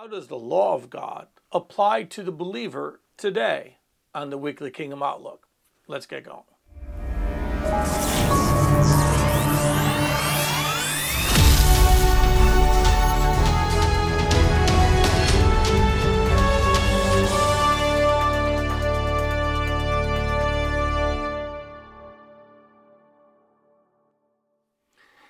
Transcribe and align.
How 0.00 0.06
does 0.06 0.28
the 0.28 0.38
law 0.38 0.74
of 0.74 0.88
God 0.88 1.26
apply 1.52 2.04
to 2.04 2.22
the 2.22 2.32
believer 2.32 3.02
today 3.18 3.76
on 4.14 4.30
the 4.30 4.38
Weekly 4.38 4.70
Kingdom 4.70 5.02
Outlook? 5.02 5.46
Let's 5.88 6.06
get 6.06 6.24
going. 6.24 6.44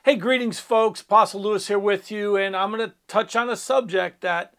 Hey, 0.05 0.14
greetings, 0.14 0.61
folks. 0.61 1.00
Apostle 1.00 1.43
Lewis 1.43 1.66
here 1.66 1.77
with 1.77 2.12
you, 2.12 2.37
and 2.37 2.55
I'm 2.55 2.71
going 2.71 2.89
to 2.89 2.95
touch 3.09 3.34
on 3.34 3.50
a 3.50 3.57
subject 3.57 4.21
that 4.21 4.55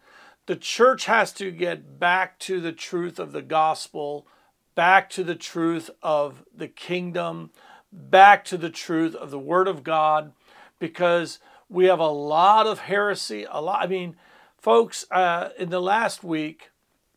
the 0.46 0.56
church 0.56 1.04
has 1.04 1.32
to 1.34 1.50
get 1.50 1.98
back 1.98 2.38
to 2.40 2.60
the 2.60 2.72
truth 2.72 3.18
of 3.18 3.32
the 3.32 3.42
gospel, 3.42 4.26
back 4.74 5.08
to 5.10 5.22
the 5.22 5.34
truth 5.34 5.90
of 6.02 6.44
the 6.54 6.68
kingdom, 6.68 7.50
back 7.92 8.44
to 8.46 8.56
the 8.56 8.70
truth 8.70 9.14
of 9.14 9.30
the 9.30 9.38
word 9.38 9.68
of 9.68 9.84
God, 9.84 10.32
because 10.78 11.38
we 11.68 11.86
have 11.86 12.00
a 12.00 12.08
lot 12.08 12.66
of 12.66 12.80
heresy. 12.80 13.46
A 13.50 13.60
lot. 13.62 13.82
I 13.82 13.86
mean, 13.86 14.16
folks, 14.58 15.06
uh, 15.10 15.50
in 15.58 15.70
the 15.70 15.80
last 15.80 16.24
week, 16.24 16.70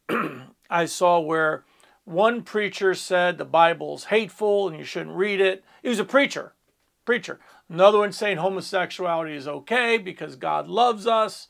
I 0.70 0.86
saw 0.86 1.20
where 1.20 1.64
one 2.04 2.44
preacher 2.44 2.94
said 2.94 3.38
the 3.38 3.46
Bible's 3.46 4.06
hateful 4.06 4.68
and 4.68 4.78
you 4.78 4.84
shouldn't 4.84 5.16
read 5.16 5.42
it. 5.42 5.64
He 5.82 5.90
was 5.90 6.00
a 6.00 6.06
preacher, 6.06 6.54
preacher. 7.04 7.40
Another 7.68 7.98
one 7.98 8.12
saying 8.12 8.38
homosexuality 8.38 9.36
is 9.36 9.48
okay 9.48 9.98
because 9.98 10.36
God 10.36 10.68
loves 10.68 11.08
us 11.08 11.48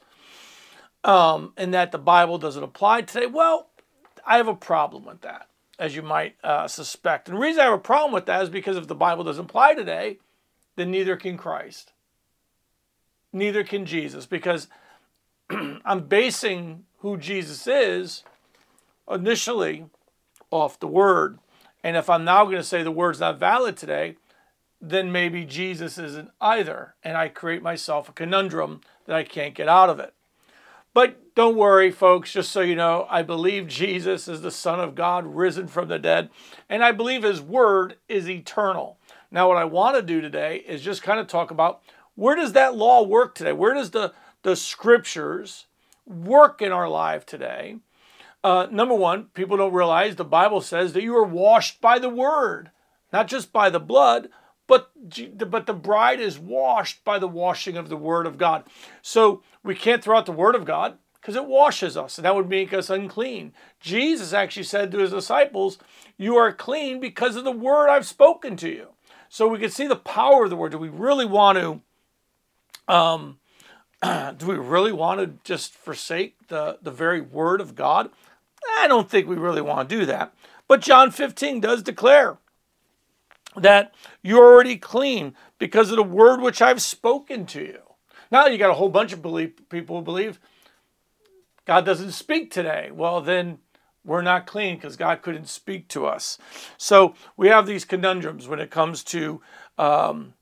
um, 1.05 1.53
and 1.55 1.73
that 1.73 1.91
the 1.91 1.99
Bible 1.99 2.37
doesn't 2.37 2.63
apply 2.63 3.03
today. 3.03 3.27
Well, 3.27 3.69
I 4.25 4.37
have 4.37 4.47
a 4.47 4.55
problem 4.55 5.05
with 5.05 5.21
that, 5.21 5.47
as 5.79 5.95
you 5.95 6.01
might 6.01 6.35
uh, 6.43 6.67
suspect. 6.67 7.29
And 7.29 7.37
the 7.37 7.41
reason 7.41 7.61
I 7.61 7.65
have 7.65 7.73
a 7.73 7.77
problem 7.77 8.11
with 8.11 8.25
that 8.25 8.41
is 8.41 8.49
because 8.49 8.75
if 8.75 8.87
the 8.87 8.95
Bible 8.95 9.23
doesn't 9.23 9.45
apply 9.45 9.75
today, 9.75 10.17
then 10.75 10.91
neither 10.91 11.15
can 11.15 11.37
Christ. 11.37 11.93
Neither 13.31 13.63
can 13.63 13.85
Jesus, 13.85 14.25
because 14.25 14.67
I'm 15.49 16.07
basing 16.07 16.85
who 16.99 17.17
Jesus 17.17 17.67
is 17.67 18.23
initially 19.09 19.85
off 20.49 20.79
the 20.79 20.87
Word. 20.87 21.37
And 21.83 21.95
if 21.95 22.09
I'm 22.09 22.25
now 22.25 22.45
going 22.45 22.57
to 22.57 22.63
say 22.63 22.81
the 22.81 22.89
Word's 22.89 23.19
not 23.19 23.39
valid 23.39 23.77
today, 23.77 24.15
then 24.81 25.11
maybe 25.11 25.45
Jesus 25.45 25.99
isn't 25.99 26.31
either. 26.41 26.95
And 27.03 27.15
I 27.15 27.27
create 27.27 27.61
myself 27.61 28.09
a 28.09 28.13
conundrum 28.13 28.81
that 29.05 29.15
I 29.15 29.23
can't 29.23 29.53
get 29.53 29.67
out 29.67 29.91
of 29.91 29.99
it. 29.99 30.15
But 30.95 31.35
don't 31.35 31.57
worry, 31.57 31.91
folks, 31.91 32.31
just 32.31 32.53
so 32.53 32.61
you 32.61 32.73
know, 32.73 33.05
I 33.09 33.21
believe 33.21 33.67
Jesus 33.67 34.29
is 34.29 34.41
the 34.41 34.49
Son 34.49 34.79
of 34.79 34.95
God 34.95 35.25
risen 35.25 35.67
from 35.67 35.89
the 35.89 35.99
dead, 35.99 36.29
and 36.69 36.85
I 36.85 36.93
believe 36.93 37.23
His 37.23 37.41
Word 37.41 37.97
is 38.07 38.29
eternal. 38.29 38.97
Now, 39.29 39.49
what 39.49 39.57
I 39.57 39.65
want 39.65 39.97
to 39.97 40.01
do 40.01 40.21
today 40.21 40.63
is 40.65 40.81
just 40.81 41.03
kind 41.03 41.19
of 41.19 41.27
talk 41.27 41.51
about 41.51 41.81
where 42.15 42.37
does 42.37 42.53
that 42.53 42.77
law 42.77 43.03
work 43.03 43.35
today? 43.35 43.51
Where 43.51 43.73
does 43.73 43.91
the, 43.91 44.13
the 44.43 44.55
scriptures 44.55 45.65
work 46.05 46.61
in 46.61 46.71
our 46.71 46.87
life 46.87 47.25
today? 47.25 47.75
Uh, 48.41 48.67
number 48.71 48.95
one, 48.95 49.25
people 49.33 49.57
don't 49.57 49.73
realize 49.73 50.15
the 50.15 50.23
Bible 50.23 50.61
says 50.61 50.93
that 50.93 51.03
you 51.03 51.13
are 51.17 51.25
washed 51.25 51.81
by 51.81 51.99
the 51.99 52.07
Word, 52.07 52.71
not 53.11 53.27
just 53.27 53.51
by 53.51 53.69
the 53.69 53.81
blood, 53.81 54.29
but 54.67 54.91
but 55.49 55.65
the 55.65 55.73
bride 55.73 56.19
is 56.19 56.39
washed 56.39 57.03
by 57.03 57.19
the 57.19 57.27
washing 57.27 57.77
of 57.77 57.89
the 57.89 57.97
word 57.97 58.25
of 58.25 58.37
God. 58.37 58.63
So 59.01 59.43
we 59.63 59.75
can't 59.75 60.03
throw 60.03 60.17
out 60.17 60.25
the 60.25 60.31
word 60.31 60.55
of 60.55 60.65
God 60.65 60.97
because 61.15 61.35
it 61.35 61.45
washes 61.45 61.97
us, 61.97 62.17
and 62.17 62.25
that 62.25 62.35
would 62.35 62.49
make 62.49 62.73
us 62.73 62.89
unclean. 62.89 63.53
Jesus 63.79 64.33
actually 64.33 64.63
said 64.63 64.91
to 64.91 64.99
his 64.99 65.11
disciples, 65.11 65.77
"You 66.17 66.35
are 66.35 66.51
clean 66.51 66.99
because 66.99 67.35
of 67.35 67.43
the 67.43 67.51
word 67.51 67.89
I've 67.89 68.07
spoken 68.07 68.55
to 68.57 68.69
you." 68.69 68.89
So 69.29 69.47
we 69.47 69.59
can 69.59 69.69
see 69.69 69.87
the 69.87 69.95
power 69.95 70.45
of 70.45 70.49
the 70.49 70.55
word. 70.55 70.71
Do 70.71 70.77
we 70.77 70.89
really 70.89 71.25
want 71.25 71.57
to? 71.57 71.81
Um, 72.93 73.39
do 74.37 74.45
we 74.45 74.55
really 74.55 74.91
want 74.91 75.19
to 75.19 75.33
just 75.43 75.73
forsake 75.73 76.47
the, 76.47 76.77
the 76.81 76.91
very 76.91 77.21
word 77.21 77.61
of 77.61 77.75
God? 77.75 78.09
I 78.79 78.87
don't 78.87 79.09
think 79.09 79.27
we 79.27 79.35
really 79.35 79.61
want 79.61 79.89
to 79.89 79.95
do 79.95 80.05
that. 80.05 80.33
But 80.67 80.81
John 80.81 81.11
15 81.11 81.59
does 81.59 81.83
declare 81.83 82.37
that 83.57 83.93
you're 84.21 84.43
already 84.43 84.77
clean 84.77 85.35
because 85.59 85.89
of 85.89 85.97
the 85.97 86.03
word 86.03 86.41
which 86.41 86.61
I've 86.61 86.81
spoken 86.81 87.45
to 87.47 87.61
you. 87.61 87.79
Now 88.31 88.47
you 88.47 88.57
got 88.57 88.71
a 88.71 88.75
whole 88.75 88.89
bunch 88.89 89.13
of 89.13 89.21
belief, 89.21 89.69
people 89.69 89.97
who 89.97 90.03
believe 90.03 90.39
God 91.65 91.85
doesn't 91.85 92.11
speak 92.11 92.51
today. 92.51 92.89
Well, 92.93 93.21
then 93.21 93.59
we're 94.03 94.21
not 94.21 94.45
clean 94.45 94.75
because 94.75 94.95
God 94.95 95.21
couldn't 95.21 95.49
speak 95.49 95.87
to 95.89 96.05
us. 96.05 96.37
So 96.77 97.15
we 97.35 97.47
have 97.47 97.65
these 97.65 97.85
conundrums 97.85 98.47
when 98.47 98.59
it 98.59 98.69
comes 98.69 99.03
to 99.05 99.41
um, 99.77 100.35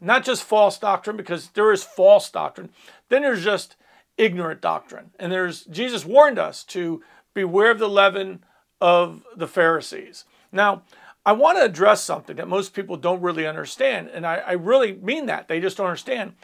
not 0.00 0.24
just 0.24 0.42
false 0.42 0.78
doctrine, 0.78 1.16
because 1.16 1.48
there 1.50 1.72
is 1.72 1.84
false 1.84 2.30
doctrine. 2.30 2.70
Then 3.08 3.22
there's 3.22 3.44
just 3.44 3.76
ignorant 4.16 4.60
doctrine. 4.60 5.10
And 5.18 5.30
there's 5.30 5.64
Jesus 5.64 6.04
warned 6.04 6.38
us 6.38 6.64
to 6.64 7.02
beware 7.32 7.70
of 7.70 7.78
the 7.78 7.88
leaven 7.88 8.44
of 8.80 9.22
the 9.36 9.48
Pharisees. 9.48 10.24
Now, 10.52 10.82
I 11.26 11.32
want 11.32 11.56
to 11.56 11.64
address 11.64 12.02
something 12.02 12.36
that 12.36 12.48
most 12.48 12.74
people 12.74 12.96
don't 12.96 13.22
really 13.22 13.46
understand. 13.46 14.10
And 14.12 14.26
I, 14.26 14.36
I, 14.36 14.52
really 14.52 14.92
mean 14.92 15.26
that. 15.26 15.48
They 15.48 15.58
just 15.58 15.78
don't 15.78 15.86
understand. 15.86 16.34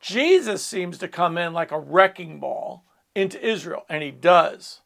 Jesus 0.00 0.64
seems 0.64 0.96
to 0.98 1.08
come 1.08 1.36
in 1.36 1.52
like 1.52 1.72
a 1.72 1.78
wrecking 1.78 2.38
ball 2.38 2.84
into 3.16 3.44
Israel, 3.44 3.84
and 3.88 4.02
he 4.02 4.12
does. 4.12 4.80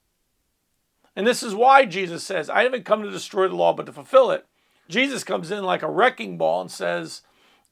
And 1.15 1.27
this 1.27 1.43
is 1.43 1.55
why 1.55 1.85
Jesus 1.85 2.25
says, 2.25 2.49
I 2.49 2.63
haven't 2.63 2.87
come 2.87 3.03
to 3.03 3.11
destroy 3.11 3.47
the 3.47 3.55
law, 3.55 3.75
but 3.75 3.85
to 3.87 3.93
fulfill 3.93 4.31
it. 4.31 4.47
Jesus 4.89 5.23
comes 5.25 5.51
in 5.51 5.65
like 5.65 5.83
a 5.83 5.91
wrecking 5.91 6.39
ball 6.39 6.63
and 6.63 6.71
says, 6.71 7.21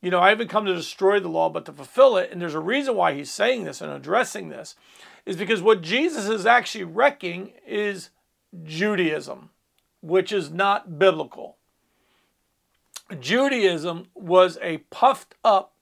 You 0.03 0.11
know, 0.11 0.21
I 0.21 0.29
haven't 0.29 0.49
come 0.49 0.67
to 0.67 0.75
destroy 0.75 1.19
the 1.19 1.29
law, 1.29 1.49
but 1.49 1.65
to 1.65 1.73
fulfill 1.73 2.19
it. 2.19 2.31
And 2.31 2.43
there's 2.43 2.55
a 2.55 2.61
reason 2.61 2.95
why 2.95 3.15
he's 3.15 3.31
saying 3.31 3.65
this 3.65 3.81
and 3.81 3.91
addressing 3.91 4.51
this, 4.51 4.77
is 5.25 5.37
because 5.37 5.62
what 5.62 5.81
Jesus 5.81 6.29
is 6.29 6.45
actually 6.45 6.85
wrecking 6.85 7.53
is 7.67 8.11
Judaism, 8.62 9.51
which 10.03 10.31
is 10.31 10.51
not 10.51 10.99
biblical. 10.99 11.57
Judaism 13.19 14.06
was 14.15 14.59
a 14.62 14.78
puffed 14.91 15.34
up 15.44 15.75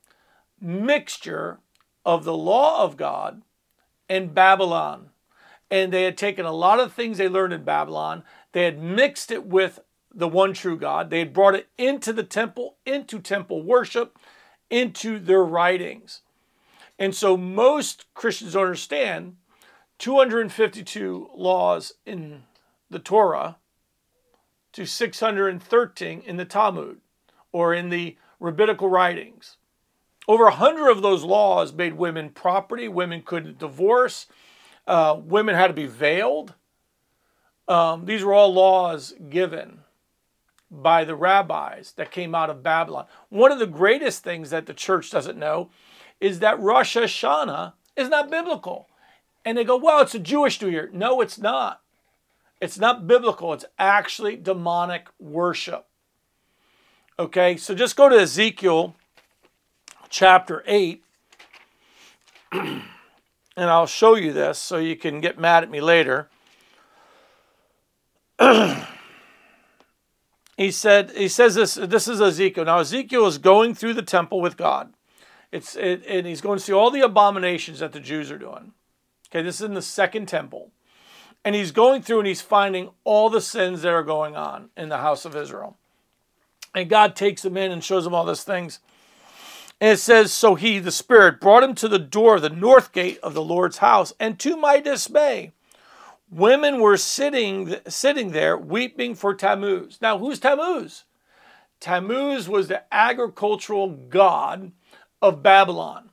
mixture 0.61 1.59
of 2.05 2.25
the 2.25 2.37
law 2.37 2.83
of 2.83 2.97
God 2.97 3.43
and 4.09 4.34
Babylon. 4.34 5.11
And 5.71 5.93
they 5.93 6.05
had 6.05 6.17
taken 6.17 6.47
a 6.47 6.53
lot 6.53 6.81
of 6.81 6.93
things 6.93 7.19
they 7.19 7.28
learned 7.28 7.53
in 7.53 7.65
Babylon, 7.65 8.25
they 8.53 8.65
had 8.65 8.83
mixed 8.83 9.31
it 9.31 9.44
with 9.44 9.81
the 10.15 10.28
one 10.28 10.55
true 10.55 10.78
God, 10.78 11.11
they 11.11 11.19
had 11.19 11.34
brought 11.34 11.55
it 11.55 11.69
into 11.77 12.12
the 12.12 12.22
temple, 12.22 12.77
into 12.87 13.21
temple 13.21 13.62
worship, 13.62 14.19
into 14.71 15.19
their 15.19 15.44
writings. 15.44 16.22
And 16.99 17.15
so 17.15 17.37
most 17.37 18.06
Christians 18.15 18.56
understand 18.56 19.37
252 19.99 21.31
laws 21.34 21.93
in 22.06 22.44
the 22.91 22.99
Torah 22.99 23.59
to 24.72 24.87
613 24.87 26.22
in 26.25 26.37
the 26.37 26.44
Talmud 26.44 27.00
or 27.53 27.75
in 27.75 27.89
the 27.89 28.17
rabbinical 28.41 28.89
writings. 28.89 29.57
Over 30.27 30.47
a 30.47 30.55
hundred 30.55 30.91
of 30.91 31.03
those 31.03 31.25
laws 31.25 31.73
made 31.73 31.95
women 31.95 32.31
property. 32.31 32.87
Women 32.89 33.23
couldn't 33.23 33.59
divorce. 33.59 34.27
Uh, 34.87 35.19
women 35.23 35.55
had 35.55 35.69
to 35.69 35.73
be 35.73 35.87
veiled. 35.87 36.55
Um, 37.67 38.05
these 38.05 38.25
were 38.25 38.35
all 38.35 38.53
laws 38.53 39.15
given 39.29 39.81
by 40.71 41.05
the 41.05 41.15
rabbis 41.15 41.93
that 41.93 42.11
came 42.11 42.35
out 42.35 42.51
of 42.51 42.63
Babylon. 42.63 43.07
One 43.31 43.53
of 43.53 43.59
the 43.59 43.67
greatest 43.67 44.23
things 44.23 44.51
that 44.51 44.67
the 44.67 44.75
church 44.75 45.11
doesn't 45.11 45.39
know 45.39 45.71
is 46.21 46.41
that 46.41 46.61
Rosh 46.61 46.97
Hashanah 46.97 47.75
is 47.97 48.09
not 48.09 48.31
biblical. 48.31 48.89
And 49.45 49.57
they 49.57 49.65
go, 49.65 49.77
well, 49.77 50.01
it's 50.01 50.15
a 50.15 50.19
Jewish 50.19 50.61
New 50.61 50.69
Year. 50.69 50.91
No, 50.93 51.21
it's 51.21 51.39
not. 51.39 51.81
It's 52.61 52.79
not 52.79 53.06
biblical. 53.06 53.53
It's 53.53 53.65
actually 53.79 54.37
demonic 54.37 55.09
worship. 55.19 55.88
Okay, 57.20 57.56
so 57.56 57.75
just 57.75 57.97
go 57.97 58.09
to 58.09 58.17
Ezekiel 58.17 58.94
chapter 60.09 60.62
8, 60.69 61.03
and 62.53 62.85
I'll 63.56 63.88
show 63.88 64.15
you 64.15 64.32
this 64.32 64.61
so 64.61 64.76
you 64.76 64.94
can 64.94 65.20
get 65.20 65.37
mad 65.37 65.65
at 65.65 65.70
me 65.70 65.81
later. 65.81 66.29
he 70.56 70.70
said 70.70 71.11
he 71.11 71.26
says 71.26 71.56
this 71.56 71.75
this 71.75 72.06
is 72.06 72.20
Ezekiel. 72.20 72.67
Now 72.67 72.79
Ezekiel 72.79 73.26
is 73.26 73.38
going 73.38 73.75
through 73.75 73.94
the 73.94 74.03
temple 74.03 74.41
with 74.41 74.56
God. 74.56 74.94
It's 75.50 75.75
it, 75.75 76.05
and 76.06 76.25
he's 76.25 76.41
going 76.41 76.59
to 76.59 76.65
see 76.65 76.73
all 76.73 76.93
the 76.93 77.00
abominations 77.00 77.81
that 77.81 77.91
the 77.91 77.99
Jews 77.99 78.31
are 78.31 78.38
doing. 78.38 78.75
Okay, 79.29 79.43
this 79.43 79.56
is 79.56 79.62
in 79.62 79.75
the 79.75 79.82
second 79.82 80.26
temple. 80.26 80.70
And 81.44 81.56
he's 81.56 81.73
going 81.73 82.03
through 82.03 82.19
and 82.19 82.29
he's 82.29 82.43
finding 82.43 82.91
all 83.03 83.29
the 83.29 83.41
sins 83.41 83.82
that 83.82 83.93
are 83.93 84.05
going 84.05 84.37
on 84.37 84.70
in 84.76 84.88
the 84.88 84.99
house 84.99 85.25
of 85.25 85.35
Israel. 85.35 85.76
And 86.75 86.88
God 86.88 87.17
takes 87.17 87.44
him 87.44 87.56
in 87.56 87.73
and 87.73 87.82
shows 87.82 88.06
him 88.06 88.15
all 88.15 88.25
these 88.25 88.44
things. 88.44 88.81
And 89.81 89.93
it 89.93 89.99
says, 89.99 90.32
So 90.32 90.55
he, 90.55 90.79
the 90.79 90.91
Spirit, 90.91 91.41
brought 91.41 91.62
him 91.62 91.75
to 91.76 91.88
the 91.88 91.99
door 91.99 92.37
of 92.37 92.43
the 92.43 92.50
north 92.50 92.93
gate 92.93 93.19
of 93.23 93.35
the 93.35 93.43
Lord's 93.43 93.79
house, 93.79 94.12
and 94.19 94.38
to 94.41 94.56
my 94.56 94.81
dismay, 94.81 95.53
women 96.31 96.81
were 96.81 96.97
sitting, 96.97 97.76
sitting 97.87 98.32
there 98.32 98.56
weeping 98.56 99.15
for 99.15 99.35
Tammuz. 99.35 99.99
Now, 100.00 100.19
who's 100.19 100.41
Tammuz? 100.41 101.05
Tammuz 101.81 102.49
was 102.49 102.69
the 102.69 102.82
agricultural 102.93 103.88
god 103.88 104.73
of 105.23 105.43
Babylon 105.43 106.11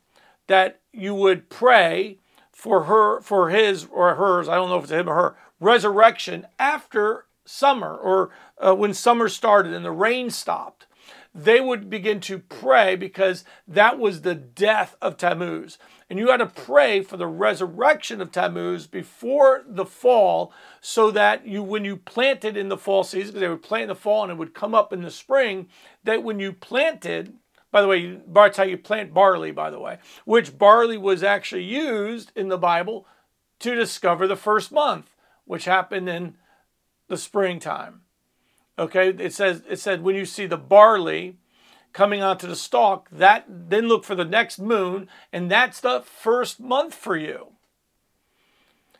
that 0.47 0.79
you 0.93 1.15
would 1.15 1.49
pray 1.49 2.19
for 2.51 2.83
her 2.83 3.21
for 3.21 3.49
his 3.49 3.85
or 3.91 4.15
hers, 4.15 4.47
I 4.47 4.55
don't 4.55 4.69
know 4.69 4.77
if 4.77 4.83
it's 4.83 4.91
him 4.91 5.09
or 5.09 5.15
her, 5.15 5.35
resurrection 5.59 6.47
after 6.59 7.25
summer 7.45 7.95
or 7.95 8.31
uh, 8.57 8.75
when 8.75 8.93
summer 8.93 9.29
started 9.29 9.73
and 9.73 9.85
the 9.85 9.91
rain 9.91 10.29
stopped 10.29 10.85
they 11.35 11.59
would 11.59 11.89
begin 11.89 12.21
to 12.21 12.39
pray 12.39 12.95
because 12.95 13.43
that 13.67 13.99
was 13.99 14.21
the 14.21 14.35
death 14.35 14.95
of 15.01 15.17
Tammuz. 15.17 15.77
And 16.09 16.17
you 16.17 16.29
had 16.29 16.37
to 16.37 16.45
pray 16.45 17.01
for 17.01 17.17
the 17.17 17.27
resurrection 17.27 18.21
of 18.21 18.31
Tammuz 18.31 18.87
before 18.87 19.65
the 19.67 19.85
fall 19.85 20.53
so 20.79 21.11
that 21.11 21.45
you, 21.45 21.61
when 21.61 21.83
you 21.83 21.97
planted 21.97 22.55
in 22.55 22.69
the 22.69 22.77
fall 22.77 23.03
season, 23.03 23.31
because 23.31 23.41
they 23.41 23.49
would 23.49 23.63
plant 23.63 23.83
in 23.83 23.89
the 23.89 23.95
fall 23.95 24.23
and 24.23 24.31
it 24.31 24.37
would 24.37 24.53
come 24.53 24.73
up 24.73 24.93
in 24.93 25.01
the 25.01 25.11
spring, 25.11 25.67
that 26.05 26.23
when 26.23 26.39
you 26.39 26.53
planted, 26.53 27.33
by 27.69 27.81
the 27.81 27.87
way, 27.87 28.17
that's 28.25 28.55
how 28.55 28.63
you 28.63 28.77
plant 28.77 29.13
barley, 29.13 29.51
by 29.51 29.69
the 29.69 29.79
way, 29.79 29.97
which 30.23 30.57
barley 30.57 30.97
was 30.97 31.21
actually 31.21 31.65
used 31.65 32.31
in 32.35 32.47
the 32.47 32.57
Bible 32.57 33.05
to 33.59 33.75
discover 33.75 34.25
the 34.25 34.37
first 34.37 34.71
month, 34.71 35.13
which 35.43 35.65
happened 35.65 36.07
in 36.07 36.37
the 37.09 37.17
springtime. 37.17 38.04
Okay, 38.77 39.09
it 39.09 39.33
says 39.33 39.63
it 39.69 39.79
said 39.79 40.03
when 40.03 40.15
you 40.15 40.25
see 40.25 40.45
the 40.45 40.57
barley 40.57 41.37
coming 41.93 42.21
onto 42.21 42.45
the 42.45 42.57
stalk, 42.57 43.07
that 43.09 43.45
then 43.47 43.87
look 43.87 44.03
for 44.03 44.15
the 44.15 44.25
next 44.25 44.59
moon, 44.59 45.07
and 45.31 45.49
that's 45.49 45.79
the 45.79 46.01
first 46.01 46.59
month 46.59 46.93
for 46.93 47.15
you. 47.15 47.53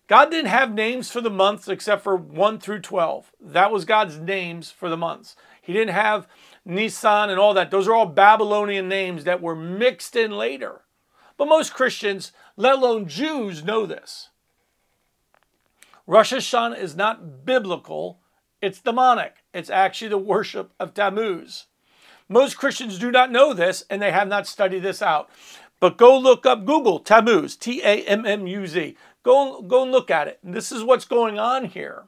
God 0.07 0.31
didn't 0.31 0.49
have 0.49 0.73
names 0.73 1.11
for 1.11 1.19
the 1.19 1.29
months 1.29 1.67
except 1.67 2.03
for 2.03 2.15
1 2.15 2.59
through 2.59 2.81
12. 2.81 3.31
That 3.41 3.71
was 3.71 3.85
God's 3.85 4.17
names 4.17 4.71
for 4.71 4.87
the 4.87 4.95
months. 4.95 5.35
He 5.61 5.73
didn't 5.73 5.93
have 5.93 6.27
Nisan 6.63 7.29
and 7.29 7.39
all 7.39 7.53
that. 7.55 7.71
Those 7.71 7.87
are 7.87 7.93
all 7.93 8.05
Babylonian 8.05 8.87
names 8.87 9.23
that 9.23 9.41
were 9.41 9.55
mixed 9.55 10.15
in 10.15 10.31
later. 10.31 10.81
But 11.37 11.47
most 11.47 11.73
Christians, 11.73 12.31
let 12.55 12.75
alone 12.75 13.07
Jews, 13.07 13.63
know 13.63 13.85
this. 13.85 14.29
Rosh 16.07 16.31
Hashanah 16.31 16.79
is 16.79 16.95
not 16.95 17.45
biblical 17.45 18.19
it's 18.61 18.81
demonic. 18.81 19.43
It's 19.53 19.69
actually 19.69 20.09
the 20.09 20.17
worship 20.17 20.73
of 20.79 20.93
Tammuz. 20.93 21.65
Most 22.27 22.57
Christians 22.57 22.97
do 22.97 23.11
not 23.11 23.31
know 23.31 23.53
this 23.53 23.83
and 23.89 24.01
they 24.01 24.11
have 24.11 24.27
not 24.27 24.47
studied 24.47 24.83
this 24.83 25.01
out. 25.01 25.29
But 25.79 25.97
go 25.97 26.17
look 26.17 26.45
up 26.45 26.65
Google 26.65 26.99
Tammuz, 26.99 27.55
T 27.55 27.81
A 27.83 28.03
M 28.03 28.25
M 28.25 28.47
U 28.47 28.65
Z. 28.65 28.97
Go, 29.23 29.61
go 29.61 29.83
and 29.83 29.91
look 29.91 30.09
at 30.09 30.27
it. 30.27 30.39
And 30.43 30.53
this 30.53 30.71
is 30.71 30.83
what's 30.83 31.05
going 31.05 31.37
on 31.37 31.65
here 31.65 32.03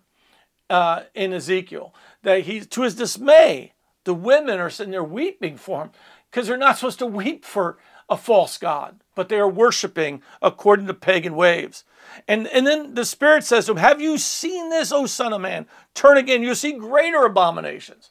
uh, 0.70 1.04
in 1.14 1.34
Ezekiel. 1.34 1.94
That 2.24 2.42
he, 2.42 2.62
to 2.62 2.82
his 2.82 2.96
dismay, 2.96 3.74
the 4.06 4.14
women 4.14 4.60
are 4.60 4.70
sitting 4.70 4.92
there 4.92 5.04
weeping 5.04 5.58
for 5.58 5.84
him 5.84 5.92
because 6.32 6.48
they're 6.48 6.58
not 6.58 6.78
supposed 6.78 7.00
to 7.00 7.06
weep 7.06 7.44
for 7.44 7.78
a 8.10 8.18
false 8.18 8.58
god, 8.58 9.00
but 9.16 9.30
they 9.30 9.38
are 9.38 9.50
worshiping 9.50 10.22
according 10.42 10.88
to 10.88 10.94
pagan 10.94 11.36
ways. 11.36 11.84
And, 12.28 12.48
and 12.48 12.66
then 12.66 12.94
the 12.94 13.06
Spirit 13.06 13.44
says 13.44 13.66
to 13.66 13.72
him, 13.72 13.78
Have 13.78 14.02
you 14.02 14.18
seen 14.18 14.70
this, 14.70 14.92
O 14.92 15.06
Son 15.06 15.34
of 15.34 15.42
Man? 15.42 15.68
Turn 15.94 16.18
again, 16.18 16.42
you'll 16.42 16.56
see 16.56 16.74
greater 16.74 17.26
abominations. 17.26 18.10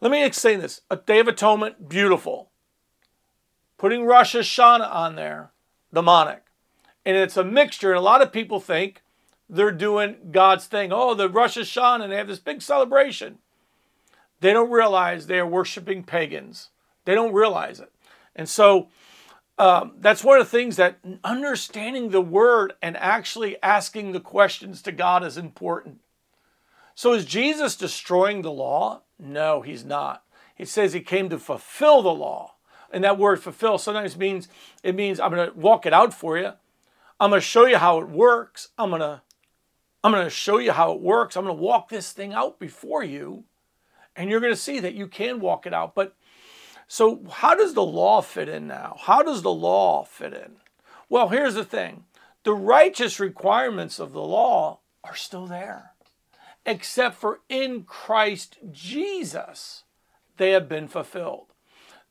Let 0.00 0.10
me 0.10 0.24
explain 0.24 0.60
this. 0.60 0.80
A 0.90 0.96
Day 0.96 1.20
of 1.20 1.28
Atonement, 1.28 1.88
beautiful. 1.88 2.48
Putting 3.76 4.04
Rosh 4.04 4.34
Hashanah 4.34 4.92
on 4.92 5.16
there, 5.16 5.50
demonic. 5.92 6.42
And 7.04 7.16
it's 7.16 7.36
a 7.36 7.44
mixture, 7.44 7.90
and 7.90 7.98
a 7.98 8.02
lot 8.02 8.22
of 8.22 8.32
people 8.32 8.60
think 8.60 9.02
they're 9.48 9.70
doing 9.70 10.16
God's 10.32 10.66
thing. 10.66 10.92
Oh, 10.92 11.14
the 11.14 11.28
Rosh 11.28 11.58
Hashanah, 11.58 12.04
and 12.04 12.12
they 12.12 12.16
have 12.16 12.28
this 12.28 12.38
big 12.38 12.62
celebration. 12.62 13.38
They 14.40 14.52
don't 14.52 14.70
realize 14.70 15.26
they 15.26 15.38
are 15.38 15.46
worshiping 15.46 16.02
pagans. 16.02 16.70
They 17.04 17.14
don't 17.14 17.34
realize 17.34 17.80
it. 17.80 17.92
And 18.34 18.48
so 18.48 18.88
um, 19.60 19.92
that's 19.98 20.24
one 20.24 20.40
of 20.40 20.46
the 20.46 20.50
things 20.50 20.76
that 20.76 21.00
understanding 21.22 22.08
the 22.08 22.22
word 22.22 22.72
and 22.80 22.96
actually 22.96 23.62
asking 23.62 24.12
the 24.12 24.20
questions 24.20 24.80
to 24.80 24.90
God 24.90 25.22
is 25.22 25.36
important. 25.36 25.98
So 26.94 27.12
is 27.12 27.26
Jesus 27.26 27.76
destroying 27.76 28.40
the 28.40 28.50
law? 28.50 29.02
No, 29.18 29.60
he's 29.60 29.84
not. 29.84 30.24
He 30.54 30.64
says 30.64 30.94
he 30.94 31.02
came 31.02 31.28
to 31.28 31.38
fulfill 31.38 32.00
the 32.00 32.08
law. 32.08 32.54
And 32.90 33.04
that 33.04 33.18
word 33.18 33.42
fulfill 33.42 33.76
sometimes 33.76 34.16
means 34.16 34.48
it 34.82 34.94
means 34.94 35.20
I'm 35.20 35.30
going 35.30 35.50
to 35.50 35.58
walk 35.58 35.84
it 35.84 35.92
out 35.92 36.14
for 36.14 36.38
you. 36.38 36.52
I'm 37.20 37.28
going 37.28 37.42
to 37.42 37.46
show 37.46 37.66
you 37.66 37.76
how 37.76 37.98
it 37.98 38.08
works. 38.08 38.68
I'm 38.78 38.88
going 38.88 39.02
to 39.02 39.20
I'm 40.02 40.12
going 40.12 40.24
to 40.24 40.30
show 40.30 40.56
you 40.56 40.72
how 40.72 40.92
it 40.92 41.02
works. 41.02 41.36
I'm 41.36 41.44
going 41.44 41.54
to 41.54 41.62
walk 41.62 41.90
this 41.90 42.12
thing 42.12 42.32
out 42.32 42.58
before 42.58 43.04
you. 43.04 43.44
And 44.16 44.30
you're 44.30 44.40
going 44.40 44.54
to 44.54 44.58
see 44.58 44.80
that 44.80 44.94
you 44.94 45.06
can 45.06 45.38
walk 45.38 45.66
it 45.66 45.74
out. 45.74 45.94
But 45.94 46.16
so, 46.92 47.22
how 47.30 47.54
does 47.54 47.74
the 47.74 47.84
law 47.84 48.20
fit 48.20 48.48
in 48.48 48.66
now? 48.66 48.96
How 48.98 49.22
does 49.22 49.42
the 49.42 49.52
law 49.52 50.02
fit 50.02 50.32
in? 50.32 50.56
Well, 51.08 51.28
here's 51.28 51.54
the 51.54 51.64
thing 51.64 52.02
the 52.42 52.52
righteous 52.52 53.20
requirements 53.20 54.00
of 54.00 54.10
the 54.12 54.24
law 54.24 54.80
are 55.04 55.14
still 55.14 55.46
there, 55.46 55.92
except 56.66 57.14
for 57.14 57.42
in 57.48 57.84
Christ 57.84 58.58
Jesus, 58.72 59.84
they 60.36 60.50
have 60.50 60.68
been 60.68 60.88
fulfilled. 60.88 61.46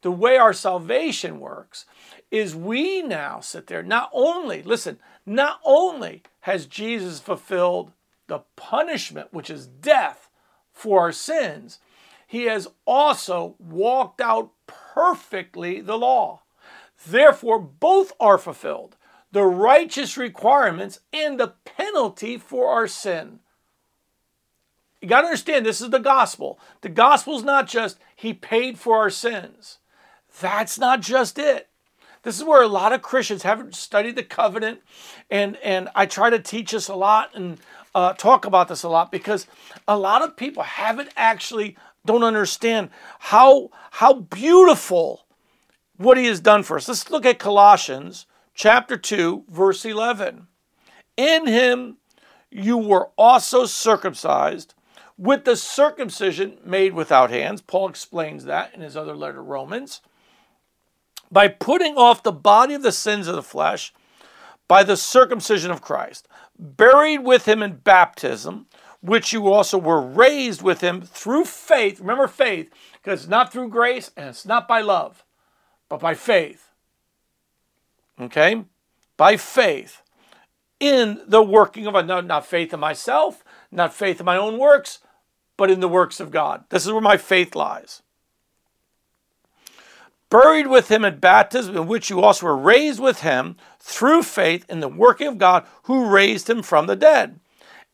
The 0.02 0.12
way 0.12 0.38
our 0.38 0.54
salvation 0.54 1.42
works 1.42 1.86
is 2.32 2.56
we 2.56 3.02
now 3.02 3.42
sit 3.42 3.68
there, 3.68 3.84
not 3.84 4.10
only, 4.14 4.64
listen, 4.64 4.98
not 5.26 5.60
only 5.66 6.24
has 6.42 6.66
Jesus 6.66 7.20
fulfilled 7.20 7.92
the 8.28 8.44
punishment, 8.56 9.34
which 9.34 9.50
is 9.50 9.68
death, 9.68 10.30
for 10.72 11.02
our 11.02 11.12
sins, 11.12 11.80
he 12.30 12.44
has 12.44 12.68
also 12.86 13.56
walked 13.58 14.22
out 14.22 14.52
perfectly 14.94 15.82
the 15.82 15.98
law. 15.98 16.42
Therefore, 17.08 17.60
both 17.60 18.14
are 18.20 18.38
fulfilled 18.38 18.96
the 19.32 19.46
righteous 19.46 20.18
requirements 20.18 21.00
and 21.14 21.40
the 21.40 21.54
penalty 21.64 22.38
for 22.38 22.70
our 22.70 22.88
sin. 22.88 23.40
You 25.02 25.08
got 25.08 25.22
to 25.22 25.28
understand 25.28 25.66
this 25.66 25.82
is 25.82 25.92
the 25.92 26.00
gospel. 26.00 26.60
The 26.82 26.90
gospel 26.90 27.38
is 27.38 27.44
not 27.44 27.68
just 27.68 28.00
he 28.16 28.34
paid 28.34 28.80
for 28.80 28.98
our 28.98 29.10
sins. 29.10 29.78
That's 30.42 30.78
not 30.78 31.02
just 31.02 31.38
it. 31.38 31.70
This 32.24 32.38
is 32.38 32.44
where 32.44 32.62
a 32.62 32.68
lot 32.68 32.92
of 32.92 33.02
Christians 33.02 33.44
haven't 33.44 33.76
studied 33.76 34.18
the 34.18 34.24
covenant, 34.24 34.82
and 35.32 35.56
and 35.58 35.88
I 35.96 36.06
try 36.06 36.30
to 36.30 36.40
teach 36.40 36.72
this 36.72 36.90
a 36.90 36.96
lot 36.96 37.34
and 37.34 37.60
uh, 37.96 38.12
talk 38.14 38.46
about 38.46 38.68
this 38.68 38.84
a 38.84 38.90
lot 38.90 39.10
because 39.10 39.48
a 39.88 39.98
lot 39.98 40.22
of 40.22 40.36
people 40.36 40.64
haven't 40.64 41.10
actually 41.16 41.78
don't 42.10 42.24
understand 42.24 42.90
how, 43.20 43.70
how 43.92 44.14
beautiful 44.14 45.28
what 45.98 46.18
he 46.18 46.26
has 46.26 46.40
done 46.40 46.64
for 46.64 46.78
us. 46.78 46.88
Let's 46.88 47.12
look 47.12 47.24
at 47.24 47.38
Colossians 47.38 48.26
chapter 48.56 48.98
2, 48.98 49.46
verse 49.48 49.86
11. 49.86 50.48
In 51.18 51.46
him 51.46 51.98
you 52.50 52.80
were 52.80 53.10
also 53.16 53.66
circumcised 53.66 54.74
with 55.20 55.46
the 55.46 55.56
circumcision 55.56 56.58
made 56.66 56.94
without 56.94 57.30
hands. 57.30 57.62
Paul 57.62 57.90
explains 57.90 58.46
that 58.46 58.74
in 58.74 58.82
his 58.82 58.98
other 58.98 59.16
letter, 59.16 59.44
Romans. 59.44 60.02
By 61.32 61.48
putting 61.48 61.96
off 61.96 62.24
the 62.24 62.32
body 62.32 62.74
of 62.74 62.82
the 62.82 62.92
sins 62.92 63.28
of 63.28 63.36
the 63.36 63.44
flesh 63.44 63.94
by 64.68 64.82
the 64.82 64.98
circumcision 64.98 65.70
of 65.70 65.84
Christ, 65.84 66.28
buried 66.58 67.20
with 67.20 67.48
him 67.48 67.62
in 67.62 67.76
baptism 67.76 68.66
which 69.02 69.32
you 69.32 69.52
also 69.52 69.78
were 69.78 70.02
raised 70.02 70.62
with 70.62 70.82
him 70.82 71.02
through 71.02 71.46
faith. 71.46 72.00
Remember 72.00 72.28
faith, 72.28 72.70
because 72.94 73.22
it's 73.22 73.30
not 73.30 73.52
through 73.52 73.70
grace 73.70 74.12
and 74.18 74.30
it's 74.30 74.46
not 74.46 74.68
by 74.68 74.82
love, 74.82 75.24
but 75.88 76.00
by 76.00 76.14
faith. 76.14 76.72
Okay? 78.20 78.66
By 79.16 79.38
faith 79.38 80.02
in 80.80 81.22
the 81.28 81.44
working 81.44 81.88
of, 81.88 82.06
not, 82.06 82.26
not 82.26 82.46
faith 82.46 82.74
in 82.74 82.80
myself, 82.80 83.44
not 83.72 83.94
faith 83.94 84.20
in 84.20 84.26
my 84.26 84.38
own 84.38 84.58
works, 84.58 85.00
but 85.58 85.72
in 85.72 85.80
the 85.80 85.90
works 85.90 86.20
of 86.20 86.32
God. 86.32 86.64
This 86.70 86.86
is 86.86 86.92
where 86.92 87.02
my 87.02 87.18
faith 87.18 87.56
lies. 87.56 88.02
Buried 90.30 90.68
with 90.68 90.90
him 90.90 91.04
in 91.04 91.20
baptism, 91.20 91.76
in 91.76 91.88
which 91.88 92.10
you 92.10 92.22
also 92.22 92.46
were 92.46 92.56
raised 92.56 93.00
with 93.00 93.22
him 93.22 93.58
through 93.80 94.24
faith 94.24 94.64
in 94.70 94.80
the 94.80 94.88
working 94.88 95.28
of 95.28 95.38
God 95.38 95.66
who 95.84 96.08
raised 96.08 96.50
him 96.50 96.62
from 96.62 96.86
the 96.86 96.96
dead 96.96 97.40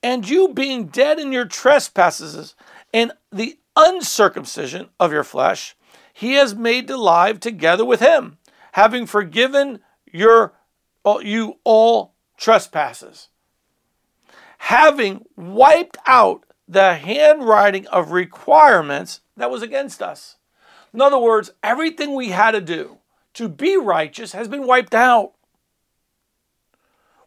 and 0.05 0.29
you 0.29 0.50
being 0.50 0.85
dead 0.85 1.17
in 1.17 1.31
your 1.31 1.45
trespasses 1.45 2.53
and 2.93 3.12
the 3.31 3.57
uncircumcision 3.75 4.88
of 5.00 5.12
your 5.12 5.24
flesh, 5.24 5.75
he 6.13 6.33
has 6.33 6.53
made 6.53 6.88
alive 6.91 7.39
together 7.39 7.83
with 7.83 8.01
him, 8.01 8.38
having 8.74 9.07
forgiven 9.07 9.79
your 10.13 10.53
you 11.24 11.57
all 11.63 12.13
trespasses, 12.38 13.29
having 14.59 15.25
wiped 15.35 15.97
out 16.05 16.45
the 16.67 16.93
handwriting 16.93 17.88
of 17.88 18.12
requirements 18.12 19.21
that 19.35 19.50
was 19.50 19.63
against 19.63 20.03
us. 20.03 20.35
In 20.93 21.01
other 21.01 21.17
words, 21.17 21.50
everything 21.63 22.13
we 22.13 22.29
had 22.29 22.51
to 22.51 22.62
do 22.62 23.00
to 23.33 23.50
be 23.50 23.75
righteous 23.75 24.33
has 24.33 24.47
been 24.47 24.67
wiped 24.67 24.93
out, 24.93 25.31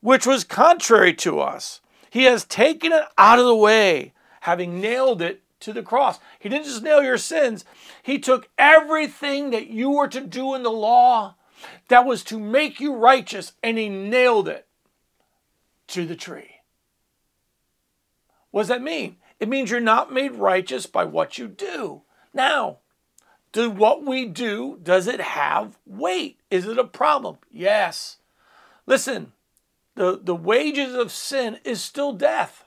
which 0.00 0.28
was 0.28 0.44
contrary 0.44 1.12
to 1.14 1.40
us. 1.40 1.80
He 2.10 2.24
has 2.24 2.44
taken 2.44 2.92
it 2.92 3.04
out 3.16 3.38
of 3.38 3.44
the 3.44 3.54
way, 3.54 4.12
having 4.40 4.80
nailed 4.80 5.22
it 5.22 5.42
to 5.60 5.72
the 5.72 5.82
cross. 5.82 6.18
He 6.38 6.48
didn't 6.48 6.64
just 6.64 6.82
nail 6.82 7.02
your 7.02 7.18
sins, 7.18 7.64
He 8.02 8.18
took 8.18 8.48
everything 8.58 9.50
that 9.50 9.68
you 9.68 9.90
were 9.90 10.08
to 10.08 10.20
do 10.20 10.54
in 10.54 10.62
the 10.62 10.70
law 10.70 11.34
that 11.88 12.06
was 12.06 12.22
to 12.24 12.38
make 12.38 12.80
you 12.80 12.94
righteous, 12.94 13.52
and 13.62 13.78
He 13.78 13.88
nailed 13.88 14.48
it 14.48 14.66
to 15.88 16.06
the 16.06 16.16
tree. 16.16 16.56
What 18.50 18.62
does 18.62 18.68
that 18.68 18.82
mean? 18.82 19.16
It 19.40 19.48
means 19.48 19.70
you're 19.70 19.80
not 19.80 20.12
made 20.12 20.32
righteous 20.32 20.86
by 20.86 21.04
what 21.04 21.38
you 21.38 21.48
do. 21.48 22.02
Now, 22.32 22.78
do 23.52 23.70
what 23.70 24.04
we 24.04 24.24
do, 24.26 24.78
does 24.82 25.06
it 25.06 25.20
have 25.20 25.78
weight? 25.86 26.38
Is 26.50 26.66
it 26.66 26.78
a 26.78 26.84
problem? 26.84 27.38
Yes. 27.50 28.18
Listen, 28.86 29.32
the, 29.98 30.20
the 30.22 30.34
wages 30.34 30.94
of 30.94 31.12
sin 31.12 31.58
is 31.64 31.82
still 31.82 32.12
death. 32.12 32.64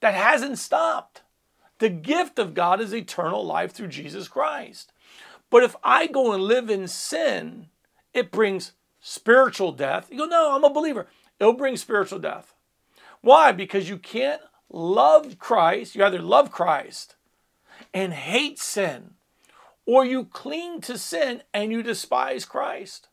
That 0.00 0.14
hasn't 0.14 0.58
stopped. 0.58 1.22
The 1.78 1.88
gift 1.88 2.38
of 2.38 2.54
God 2.54 2.80
is 2.80 2.94
eternal 2.94 3.44
life 3.44 3.72
through 3.72 3.88
Jesus 3.88 4.28
Christ. 4.28 4.92
But 5.50 5.62
if 5.62 5.76
I 5.82 6.06
go 6.06 6.32
and 6.32 6.42
live 6.42 6.70
in 6.70 6.88
sin, 6.88 7.66
it 8.14 8.30
brings 8.30 8.72
spiritual 9.00 9.72
death. 9.72 10.08
You 10.10 10.18
go, 10.18 10.24
no, 10.26 10.54
I'm 10.54 10.64
a 10.64 10.70
believer. 10.70 11.06
It'll 11.38 11.52
bring 11.52 11.76
spiritual 11.76 12.18
death. 12.18 12.54
Why? 13.20 13.52
Because 13.52 13.88
you 13.88 13.98
can't 13.98 14.40
love 14.70 15.38
Christ. 15.38 15.94
You 15.94 16.04
either 16.04 16.22
love 16.22 16.50
Christ 16.50 17.16
and 17.92 18.12
hate 18.12 18.58
sin, 18.58 19.14
or 19.86 20.04
you 20.04 20.24
cling 20.24 20.80
to 20.82 20.96
sin 20.96 21.42
and 21.52 21.72
you 21.72 21.82
despise 21.82 22.44
Christ. 22.44 23.08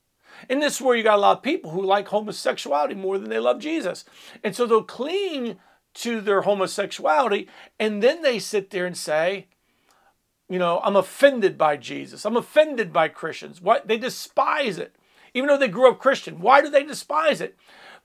And 0.50 0.62
this 0.62 0.76
is 0.76 0.82
where 0.82 0.96
you 0.96 1.04
got 1.04 1.18
a 1.18 1.22
lot 1.22 1.38
of 1.38 1.44
people 1.44 1.72
who 1.72 1.82
like 1.82 2.08
homosexuality 2.08 2.96
more 2.96 3.18
than 3.18 3.30
they 3.30 3.40
love 3.40 3.60
Jesus. 3.60 4.06
And 4.44 4.56
so 4.56 4.66
they'll 4.66 4.84
cling 4.84 5.58
to 5.96 6.22
their 6.22 6.42
homosexuality 6.42 7.48
and 7.80 8.02
then 8.04 8.22
they 8.22 8.40
sit 8.40 8.70
there 8.70 8.86
and 8.86 8.96
say, 8.96 9.48
you 10.48 10.60
know, 10.60 10.80
I'm 10.84 10.96
offended 10.96 11.58
by 11.58 11.78
Jesus. 11.78 12.26
I'm 12.26 12.38
offended 12.38 12.92
by 12.92 13.08
Christians. 13.08 13.62
What 13.62 13.88
they 13.88 13.98
despise 13.98 14.78
it. 14.78 14.96
Even 15.34 15.48
though 15.48 15.58
they 15.58 15.68
grew 15.68 15.90
up 15.90 16.00
Christian. 16.00 16.40
Why 16.40 16.62
do 16.62 16.70
they 16.70 16.84
despise 16.84 17.40
it? 17.40 17.56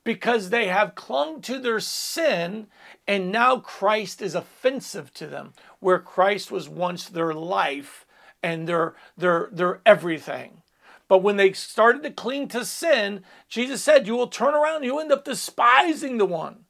Because 0.03 0.51
they 0.51 0.67
have 0.67 0.95
clung 0.95 1.41
to 1.43 1.59
their 1.59 1.81
sin 1.81 2.67
and 3.07 3.33
now 3.33 3.59
Christ 3.59 4.21
is 4.21 4.35
offensive 4.35 5.13
to 5.15 5.27
them, 5.27 5.53
where 5.81 5.99
Christ 5.99 6.51
was 6.51 6.69
once 6.69 7.09
their 7.09 7.33
life 7.33 8.07
and 8.43 8.69
their 8.69 8.95
their 9.17 9.49
their 9.53 9.81
everything. 9.87 10.63
But 11.09 11.19
when 11.19 11.37
they 11.37 11.53
started 11.53 12.03
to 12.03 12.11
cling 12.11 12.49
to 12.49 12.65
sin, 12.65 13.23
Jesus 13.49 13.83
said, 13.83 14.07
You 14.07 14.17
will 14.17 14.29
turn 14.29 14.55
around, 14.55 14.85
you 14.85 14.99
end 14.99 15.13
up 15.13 15.25
despising 15.25 16.19
the 16.19 16.27
one 16.27 16.65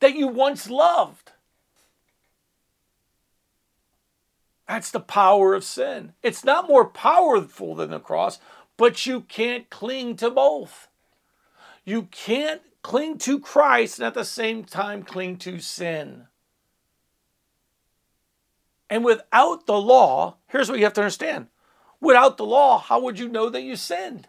that 0.00 0.14
you 0.14 0.28
once 0.28 0.70
loved. 0.70 1.32
That's 4.68 4.90
the 4.92 5.00
power 5.00 5.54
of 5.54 5.64
sin. 5.64 6.12
It's 6.22 6.44
not 6.44 6.68
more 6.68 6.86
powerful 6.86 7.74
than 7.74 7.90
the 7.90 7.98
cross, 7.98 8.38
but 8.76 9.04
you 9.04 9.22
can't 9.22 9.68
cling 9.68 10.16
to 10.16 10.30
both. 10.30 10.88
You 11.84 12.04
can't 12.04 12.62
cling 12.82 13.18
to 13.18 13.40
Christ 13.40 13.98
and 13.98 14.06
at 14.06 14.14
the 14.14 14.24
same 14.24 14.64
time 14.64 15.02
cling 15.02 15.38
to 15.38 15.58
sin. 15.58 16.26
And 18.88 19.04
without 19.04 19.66
the 19.66 19.80
law, 19.80 20.36
here's 20.46 20.68
what 20.68 20.78
you 20.78 20.84
have 20.84 20.94
to 20.94 21.02
understand 21.02 21.48
without 22.00 22.36
the 22.36 22.46
law, 22.46 22.78
how 22.78 23.00
would 23.00 23.18
you 23.18 23.28
know 23.28 23.48
that 23.50 23.62
you 23.62 23.76
sinned? 23.76 24.28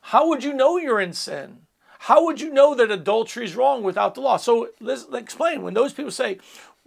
How 0.00 0.28
would 0.28 0.44
you 0.44 0.52
know 0.52 0.76
you're 0.76 1.00
in 1.00 1.12
sin? 1.12 1.66
How 2.00 2.24
would 2.24 2.40
you 2.40 2.52
know 2.52 2.74
that 2.74 2.90
adultery 2.90 3.44
is 3.44 3.56
wrong 3.56 3.82
without 3.82 4.14
the 4.14 4.20
law? 4.20 4.36
So 4.36 4.68
let's 4.80 5.06
explain. 5.12 5.62
When 5.62 5.74
those 5.74 5.92
people 5.92 6.12
say 6.12 6.38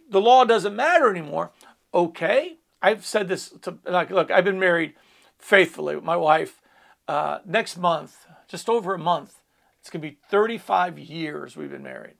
the 0.10 0.22
law 0.22 0.46
doesn't 0.46 0.76
matter 0.76 1.10
anymore, 1.10 1.52
okay. 1.94 2.58
I've 2.82 3.06
said 3.06 3.28
this 3.28 3.50
to 3.64 3.78
like, 3.86 4.10
look, 4.10 4.32
I've 4.32 4.46
been 4.46 4.60
married 4.60 4.94
faithfully 5.38 5.96
with 5.96 6.06
my 6.06 6.16
wife. 6.16 6.62
Uh, 7.08 7.40
next 7.46 7.76
month, 7.76 8.26
just 8.48 8.70
over 8.70 8.94
a 8.94 9.00
month, 9.00 9.42
it's 9.82 9.90
going 9.90 10.02
to 10.02 10.08
be 10.10 10.18
35 10.30 11.00
years 11.00 11.58
we've 11.58 11.72
been 11.72 11.84
married, 11.84 12.16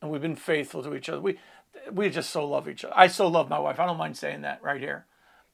and 0.00 0.10
we've 0.10 0.22
been 0.22 0.36
faithful 0.36 0.82
to 0.82 0.94
each 0.94 1.08
other. 1.08 1.20
We 1.20 1.38
we 1.90 2.08
just 2.10 2.30
so 2.30 2.46
love 2.46 2.68
each 2.68 2.84
other. 2.84 2.94
I 2.96 3.06
so 3.06 3.26
love 3.26 3.48
my 3.48 3.58
wife. 3.58 3.80
I 3.80 3.86
don't 3.86 3.96
mind 3.96 4.16
saying 4.16 4.42
that 4.42 4.62
right 4.62 4.80
here. 4.80 5.06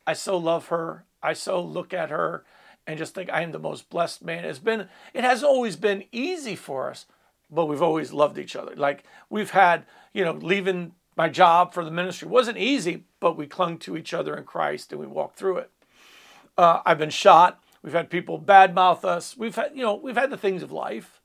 I 0.08 0.14
so 0.14 0.38
love 0.38 0.68
her. 0.68 1.04
I 1.22 1.34
so 1.34 1.60
look 1.60 1.92
at 1.92 2.08
her 2.08 2.46
and 2.86 2.96
just 2.96 3.14
think 3.14 3.28
I 3.28 3.42
am 3.42 3.52
the 3.52 3.58
most 3.58 3.90
blessed 3.90 4.24
man. 4.24 4.46
It's 4.46 4.58
been 4.58 4.88
it 5.12 5.22
has 5.22 5.44
always 5.44 5.76
been 5.76 6.04
easy 6.12 6.56
for 6.56 6.88
us, 6.88 7.04
but 7.50 7.66
we've 7.66 7.82
always 7.82 8.10
loved 8.10 8.38
each 8.38 8.56
other. 8.56 8.74
Like 8.74 9.04
we've 9.28 9.50
had, 9.50 9.84
you 10.14 10.24
know, 10.24 10.32
leaving 10.32 10.92
my 11.14 11.28
job 11.28 11.74
for 11.74 11.84
the 11.84 11.90
ministry 11.90 12.26
wasn't 12.26 12.56
easy, 12.56 13.04
but 13.20 13.36
we 13.36 13.46
clung 13.46 13.76
to 13.80 13.98
each 13.98 14.14
other 14.14 14.34
in 14.34 14.44
Christ 14.44 14.92
and 14.92 15.00
we 15.00 15.06
walked 15.06 15.36
through 15.36 15.58
it. 15.58 15.70
Uh, 16.56 16.80
I've 16.86 16.98
been 16.98 17.10
shot. 17.10 17.62
We've 17.82 17.92
had 17.92 18.08
people 18.08 18.40
badmouth 18.40 19.04
us. 19.04 19.36
We've 19.36 19.56
had, 19.56 19.72
you 19.74 19.82
know, 19.82 19.94
we've 19.94 20.16
had 20.16 20.30
the 20.30 20.38
things 20.38 20.62
of 20.62 20.72
life, 20.72 21.20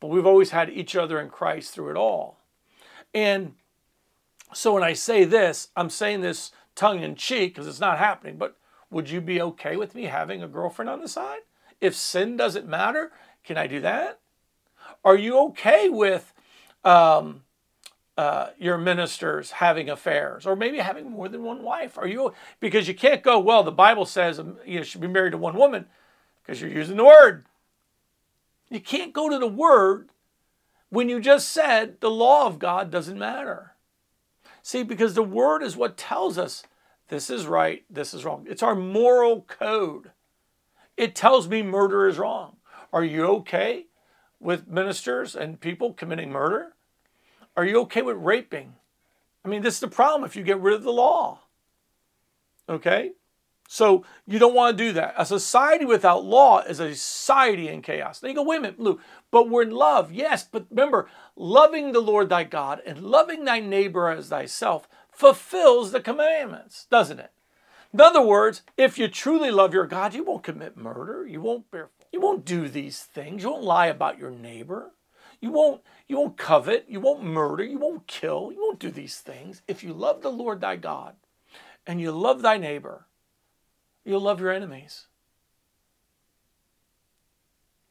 but 0.00 0.08
we've 0.08 0.26
always 0.26 0.50
had 0.50 0.68
each 0.68 0.96
other 0.96 1.18
in 1.18 1.30
Christ 1.30 1.72
through 1.72 1.92
it 1.92 1.96
all. 1.96 2.40
And 3.14 3.54
so 4.52 4.74
when 4.74 4.82
I 4.82 4.92
say 4.92 5.24
this, 5.24 5.68
I'm 5.74 5.88
saying 5.88 6.20
this 6.20 6.52
tongue 6.76 7.02
in 7.02 7.16
cheek 7.16 7.54
because 7.54 7.66
it's 7.66 7.80
not 7.80 7.98
happening, 7.98 8.36
but 8.36 8.56
would 8.90 9.10
you 9.10 9.20
be 9.20 9.40
okay 9.40 9.76
with 9.76 9.94
me 9.94 10.04
having 10.04 10.42
a 10.42 10.48
girlfriend 10.48 10.88
on 10.88 11.00
the 11.00 11.08
side? 11.08 11.40
If 11.80 11.96
sin 11.96 12.36
doesn't 12.36 12.68
matter, 12.68 13.10
can 13.44 13.58
I 13.58 13.66
do 13.66 13.80
that? 13.80 14.20
Are 15.04 15.16
you 15.16 15.38
okay 15.48 15.88
with 15.88 16.32
um, 16.84 17.42
uh, 18.16 18.50
your 18.58 18.78
ministers 18.78 19.52
having 19.52 19.90
affairs 19.90 20.46
or 20.46 20.56
maybe 20.56 20.78
having 20.78 21.10
more 21.10 21.28
than 21.28 21.42
one 21.42 21.62
wife? 21.62 21.98
Are 21.98 22.06
you 22.06 22.32
because 22.60 22.86
you 22.86 22.94
can't 22.94 23.22
go, 23.22 23.38
well, 23.38 23.62
the 23.62 23.72
Bible 23.72 24.06
says 24.06 24.38
um, 24.38 24.58
you 24.64 24.84
should 24.84 25.00
be 25.00 25.08
married 25.08 25.32
to 25.32 25.38
one 25.38 25.56
woman 25.56 25.86
because 26.42 26.60
you're 26.60 26.70
using 26.70 26.96
the 26.96 27.04
word. 27.04 27.46
You 28.70 28.80
can't 28.80 29.12
go 29.12 29.28
to 29.28 29.38
the 29.38 29.46
word 29.46 30.10
when 30.88 31.08
you 31.08 31.20
just 31.20 31.48
said 31.48 32.00
the 32.00 32.10
law 32.10 32.46
of 32.46 32.58
God 32.58 32.90
doesn't 32.90 33.18
matter. 33.18 33.75
See, 34.66 34.82
because 34.82 35.14
the 35.14 35.22
word 35.22 35.62
is 35.62 35.76
what 35.76 35.96
tells 35.96 36.38
us 36.38 36.64
this 37.06 37.30
is 37.30 37.46
right, 37.46 37.84
this 37.88 38.12
is 38.12 38.24
wrong. 38.24 38.48
It's 38.50 38.64
our 38.64 38.74
moral 38.74 39.42
code. 39.42 40.10
It 40.96 41.14
tells 41.14 41.46
me 41.46 41.62
murder 41.62 42.08
is 42.08 42.18
wrong. 42.18 42.56
Are 42.92 43.04
you 43.04 43.26
okay 43.26 43.86
with 44.40 44.66
ministers 44.66 45.36
and 45.36 45.60
people 45.60 45.92
committing 45.92 46.32
murder? 46.32 46.72
Are 47.56 47.64
you 47.64 47.78
okay 47.82 48.02
with 48.02 48.16
raping? 48.16 48.74
I 49.44 49.48
mean, 49.48 49.62
this 49.62 49.74
is 49.74 49.80
the 49.80 49.86
problem 49.86 50.24
if 50.24 50.34
you 50.34 50.42
get 50.42 50.58
rid 50.58 50.74
of 50.74 50.82
the 50.82 50.90
law. 50.90 51.42
Okay? 52.68 53.12
So 53.68 54.04
you 54.26 54.38
don't 54.38 54.54
want 54.54 54.76
to 54.76 54.84
do 54.84 54.92
that. 54.92 55.14
A 55.18 55.26
society 55.26 55.84
without 55.84 56.24
law 56.24 56.60
is 56.60 56.80
a 56.80 56.94
society 56.94 57.68
in 57.68 57.82
chaos. 57.82 58.20
Then 58.20 58.30
you 58.30 58.36
go, 58.36 58.42
wait 58.42 58.58
a 58.58 58.60
minute, 58.60 58.80
Lou, 58.80 59.00
but 59.30 59.48
we're 59.48 59.62
in 59.62 59.70
love. 59.70 60.12
Yes, 60.12 60.44
but 60.50 60.66
remember, 60.70 61.08
loving 61.34 61.92
the 61.92 62.00
Lord 62.00 62.28
thy 62.28 62.44
God 62.44 62.80
and 62.86 63.02
loving 63.02 63.44
thy 63.44 63.60
neighbor 63.60 64.08
as 64.08 64.28
thyself 64.28 64.88
fulfills 65.10 65.92
the 65.92 66.00
commandments, 66.00 66.86
doesn't 66.90 67.18
it? 67.18 67.32
In 67.92 68.00
other 68.00 68.22
words, 68.22 68.62
if 68.76 68.98
you 68.98 69.08
truly 69.08 69.50
love 69.50 69.72
your 69.72 69.86
God, 69.86 70.14
you 70.14 70.22
won't 70.22 70.42
commit 70.42 70.76
murder. 70.76 71.26
You 71.26 71.40
won't 71.40 71.70
bear, 71.70 71.88
you 72.12 72.20
won't 72.20 72.44
do 72.44 72.68
these 72.68 73.02
things. 73.02 73.42
You 73.42 73.50
won't 73.50 73.64
lie 73.64 73.86
about 73.86 74.18
your 74.18 74.30
neighbor. 74.30 74.92
You 75.40 75.50
won't, 75.50 75.82
you 76.06 76.18
won't 76.18 76.36
covet. 76.36 76.86
You 76.88 77.00
won't 77.00 77.22
murder. 77.24 77.64
You 77.64 77.78
won't 77.78 78.06
kill. 78.06 78.50
You 78.52 78.60
won't 78.60 78.78
do 78.78 78.90
these 78.90 79.18
things. 79.18 79.62
If 79.66 79.82
you 79.82 79.92
love 79.92 80.22
the 80.22 80.30
Lord 80.30 80.60
thy 80.60 80.76
God 80.76 81.14
and 81.86 82.00
you 82.00 82.10
love 82.10 82.42
thy 82.42 82.56
neighbor, 82.58 83.06
you'll 84.06 84.20
love 84.20 84.40
your 84.40 84.52
enemies. 84.52 85.06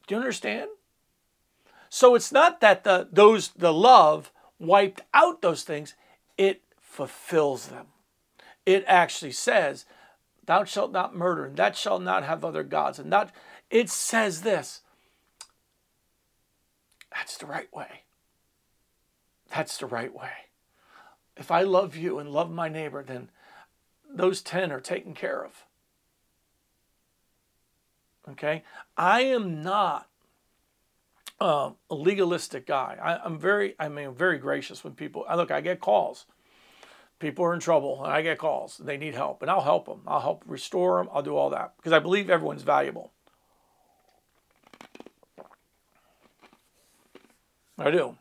Do 0.06 0.14
you 0.14 0.20
understand? 0.20 0.70
So 1.88 2.14
it's 2.14 2.32
not 2.32 2.60
that 2.60 2.84
the 2.84 3.08
those 3.10 3.48
the 3.48 3.72
love 3.72 4.32
wiped 4.58 5.02
out 5.12 5.42
those 5.42 5.62
things, 5.62 5.94
it 6.38 6.62
fulfills 6.80 7.68
them. 7.68 7.86
It 8.64 8.84
actually 8.86 9.32
says, 9.32 9.84
Thou 10.46 10.64
shalt 10.64 10.92
not 10.92 11.14
murder, 11.14 11.44
and 11.44 11.56
thou 11.56 11.72
shalt 11.72 12.02
not 12.02 12.24
have 12.24 12.44
other 12.44 12.62
gods. 12.62 12.98
And 12.98 13.12
that 13.12 13.32
it 13.70 13.90
says 13.90 14.42
this. 14.42 14.82
That's 17.10 17.36
the 17.36 17.46
right 17.46 17.72
way. 17.74 18.02
That's 19.50 19.78
the 19.78 19.86
right 19.86 20.14
way. 20.14 20.30
If 21.36 21.50
I 21.50 21.62
love 21.62 21.96
you 21.96 22.18
and 22.18 22.30
love 22.30 22.50
my 22.50 22.68
neighbor, 22.68 23.02
then 23.02 23.30
those 24.10 24.42
10 24.42 24.72
are 24.72 24.80
taken 24.80 25.14
care 25.14 25.44
of. 25.44 25.65
Okay? 28.30 28.62
I 28.96 29.22
am 29.22 29.62
not 29.62 30.08
uh, 31.40 31.70
a 31.90 31.94
legalistic 31.94 32.66
guy. 32.66 32.96
I, 33.00 33.26
am 33.26 33.38
very, 33.38 33.74
I 33.78 33.88
mean, 33.88 34.14
very 34.14 34.38
gracious 34.38 34.82
when 34.82 34.94
people. 34.94 35.24
I 35.28 35.36
look, 35.36 35.50
I 35.50 35.60
get 35.60 35.80
calls 35.80 36.26
people 37.18 37.44
are 37.44 37.54
in 37.54 37.60
trouble 37.60 38.02
and 38.04 38.12
I 38.12 38.22
get 38.22 38.38
calls. 38.38 38.78
They 38.78 38.96
need 38.96 39.14
help, 39.14 39.42
and 39.42 39.50
I'll 39.50 39.62
help 39.62 39.86
them. 39.86 40.00
I'll 40.06 40.20
help 40.20 40.44
restore 40.46 40.98
them. 40.98 41.08
I'll 41.12 41.22
do 41.22 41.36
all 41.36 41.50
that 41.50 41.74
because 41.76 41.92
I 41.92 41.98
believe 41.98 42.30
everyone's 42.30 42.62
valuable. 42.62 43.12
I 47.78 47.90
do. 47.90 48.16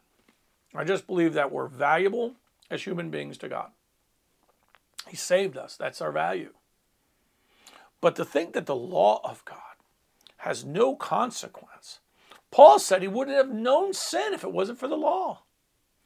I 0.73 0.83
just 0.83 1.07
believe 1.07 1.33
that 1.33 1.51
we're 1.51 1.67
valuable 1.67 2.35
as 2.69 2.83
human 2.83 3.09
beings 3.09 3.37
to 3.37 3.47
God. 3.47 3.69
He 5.07 5.15
saved 5.15 5.55
us. 5.55 5.77
That's 5.77 6.01
our 6.01 6.11
value. 6.11 6.51
But 8.01 8.17
to 8.17 8.25
think 8.25 8.53
that 8.53 8.65
the 8.65 8.75
law 8.75 9.21
of 9.23 9.45
God 9.45 9.59
has 10.45 10.63
no 10.63 10.95
consequence, 10.95 12.01
Paul 12.51 12.77
said 12.77 13.01
he 13.01 13.07
wouldn't 13.07 13.35
have 13.35 13.49
known 13.49 13.93
sin 13.93 14.31
if 14.31 14.43
it 14.43 14.53
wasn't 14.53 14.77
for 14.77 14.87
the 14.87 14.95
law. 14.95 15.41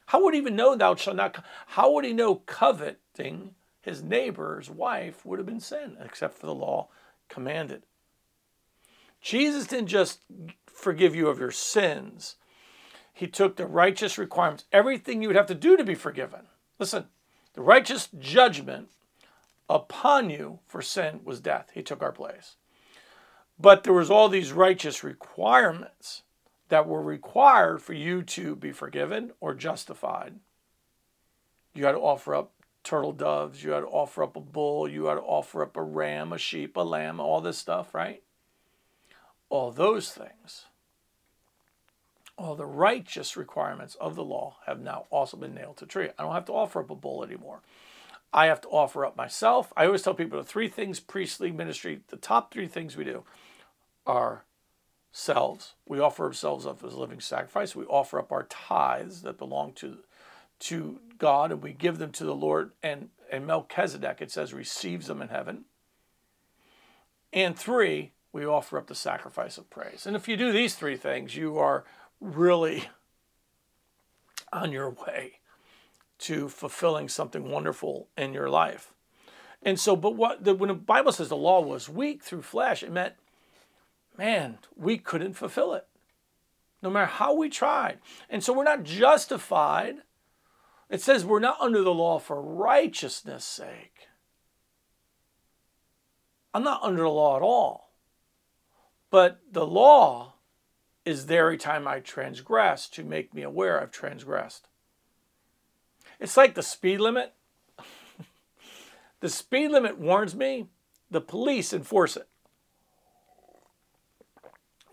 How 0.06 0.24
would 0.24 0.32
he 0.32 0.40
even 0.40 0.56
know 0.56 0.74
thou 0.74 0.94
shalt 0.94 1.16
not? 1.16 1.44
How 1.66 1.92
would 1.92 2.06
he 2.06 2.14
know 2.14 2.36
coveting 2.36 3.54
his 3.82 4.02
neighbor's 4.02 4.70
wife 4.70 5.26
would 5.26 5.38
have 5.38 5.46
been 5.46 5.60
sin, 5.60 5.98
except 6.02 6.38
for 6.38 6.46
the 6.46 6.54
law 6.54 6.88
commanded? 7.28 7.82
Jesus 9.20 9.66
didn't 9.66 9.88
just 9.88 10.22
forgive 10.64 11.14
you 11.14 11.28
of 11.28 11.38
your 11.38 11.50
sins, 11.50 12.36
he 13.12 13.26
took 13.26 13.56
the 13.56 13.66
righteous 13.66 14.16
requirements, 14.16 14.64
everything 14.72 15.20
you 15.20 15.28
would 15.28 15.36
have 15.36 15.46
to 15.48 15.54
do 15.54 15.76
to 15.76 15.84
be 15.84 15.94
forgiven. 15.94 16.46
Listen, 16.78 17.08
the 17.52 17.60
righteous 17.60 18.08
judgment 18.18 18.88
upon 19.68 20.30
you 20.30 20.60
for 20.66 20.80
sin 20.80 21.20
was 21.24 21.40
death. 21.40 21.72
He 21.74 21.82
took 21.82 22.00
our 22.00 22.12
place. 22.12 22.56
But 23.60 23.84
there 23.84 23.92
was 23.92 24.10
all 24.10 24.28
these 24.28 24.52
righteous 24.52 25.04
requirements 25.04 26.22
that 26.68 26.86
were 26.86 27.02
required 27.02 27.82
for 27.82 27.92
you 27.92 28.22
to 28.22 28.56
be 28.56 28.72
forgiven 28.72 29.32
or 29.40 29.54
justified. 29.54 30.36
You 31.74 31.84
had 31.84 31.92
to 31.92 31.98
offer 31.98 32.34
up 32.34 32.52
turtle 32.82 33.12
doves, 33.12 33.62
you 33.62 33.72
had 33.72 33.80
to 33.80 33.86
offer 33.86 34.22
up 34.22 34.36
a 34.36 34.40
bull, 34.40 34.88
you 34.88 35.06
had 35.06 35.16
to 35.16 35.20
offer 35.20 35.62
up 35.62 35.76
a 35.76 35.82
ram, 35.82 36.32
a 36.32 36.38
sheep, 36.38 36.76
a 36.76 36.80
lamb, 36.80 37.20
all 37.20 37.42
this 37.42 37.58
stuff, 37.58 37.94
right? 37.94 38.22
All 39.50 39.70
those 39.70 40.10
things, 40.10 40.64
all 42.38 42.54
the 42.54 42.64
righteous 42.64 43.36
requirements 43.36 43.94
of 43.96 44.16
the 44.16 44.24
law 44.24 44.56
have 44.64 44.80
now 44.80 45.04
also 45.10 45.36
been 45.36 45.54
nailed 45.54 45.76
to 45.78 45.86
tree. 45.86 46.08
I 46.18 46.22
don't 46.22 46.32
have 46.32 46.46
to 46.46 46.54
offer 46.54 46.80
up 46.80 46.88
a 46.88 46.94
bull 46.94 47.22
anymore. 47.22 47.60
I 48.32 48.46
have 48.46 48.62
to 48.62 48.68
offer 48.68 49.04
up 49.04 49.16
myself. 49.16 49.70
I 49.76 49.84
always 49.84 50.02
tell 50.02 50.14
people 50.14 50.38
the 50.38 50.44
three 50.44 50.68
things 50.68 51.00
priestly 51.00 51.52
ministry, 51.52 52.00
the 52.08 52.16
top 52.16 52.50
three 52.50 52.68
things 52.68 52.96
we 52.96 53.04
do 53.04 53.24
are 54.06 54.44
selves. 55.12 55.74
We 55.86 55.98
offer 55.98 56.24
ourselves 56.24 56.66
up 56.66 56.84
as 56.84 56.94
a 56.94 57.00
living 57.00 57.20
sacrifice. 57.20 57.74
We 57.74 57.84
offer 57.84 58.18
up 58.18 58.32
our 58.32 58.44
tithes 58.44 59.22
that 59.22 59.38
belong 59.38 59.72
to 59.74 59.98
to 60.60 61.00
God 61.16 61.50
and 61.50 61.62
we 61.62 61.72
give 61.72 61.98
them 61.98 62.12
to 62.12 62.24
the 62.24 62.34
Lord 62.34 62.72
and 62.82 63.08
and 63.32 63.46
Melchizedek 63.46 64.20
it 64.20 64.30
says 64.30 64.52
receives 64.52 65.06
them 65.06 65.22
in 65.22 65.28
heaven. 65.28 65.64
And 67.32 67.56
three, 67.56 68.12
we 68.32 68.44
offer 68.44 68.76
up 68.76 68.88
the 68.88 68.94
sacrifice 68.94 69.56
of 69.56 69.70
praise. 69.70 70.04
And 70.06 70.16
if 70.16 70.28
you 70.28 70.36
do 70.36 70.52
these 70.52 70.74
three 70.74 70.96
things, 70.96 71.36
you 71.36 71.58
are 71.58 71.84
really 72.20 72.88
on 74.52 74.72
your 74.72 74.90
way 74.90 75.34
to 76.18 76.48
fulfilling 76.48 77.08
something 77.08 77.50
wonderful 77.50 78.08
in 78.16 78.34
your 78.34 78.50
life. 78.50 78.92
And 79.62 79.78
so, 79.78 79.94
but 79.94 80.16
what 80.16 80.44
the, 80.44 80.54
when 80.54 80.68
the 80.68 80.74
Bible 80.74 81.12
says 81.12 81.28
the 81.28 81.36
law 81.36 81.60
was 81.60 81.88
weak 81.88 82.22
through 82.22 82.42
flesh, 82.42 82.82
it 82.82 82.90
meant 82.90 83.14
man, 84.20 84.58
we 84.76 84.98
couldn't 84.98 85.32
fulfill 85.32 85.72
it 85.72 85.86
no 86.82 86.90
matter 86.90 87.06
how 87.06 87.34
we 87.34 87.48
tried. 87.48 87.98
And 88.28 88.44
so 88.44 88.52
we're 88.52 88.64
not 88.64 88.84
justified. 88.84 89.96
It 90.90 91.00
says 91.00 91.24
we're 91.24 91.40
not 91.40 91.60
under 91.60 91.82
the 91.82 91.94
law 91.94 92.18
for 92.18 92.40
righteousness' 92.40 93.44
sake. 93.44 94.08
I'm 96.52 96.62
not 96.62 96.82
under 96.82 97.02
the 97.02 97.08
law 97.08 97.36
at 97.36 97.42
all. 97.42 97.92
But 99.10 99.40
the 99.50 99.66
law 99.66 100.34
is 101.06 101.26
there 101.26 101.46
every 101.46 101.56
time 101.56 101.88
I 101.88 102.00
transgress 102.00 102.88
to 102.90 103.02
make 103.02 103.32
me 103.32 103.42
aware 103.42 103.80
I've 103.80 103.90
transgressed. 103.90 104.68
It's 106.18 106.36
like 106.36 106.54
the 106.54 106.62
speed 106.62 107.00
limit. 107.00 107.32
the 109.20 109.30
speed 109.30 109.70
limit 109.70 109.98
warns 109.98 110.34
me, 110.34 110.66
the 111.10 111.22
police 111.22 111.72
enforce 111.72 112.18
it. 112.18 112.28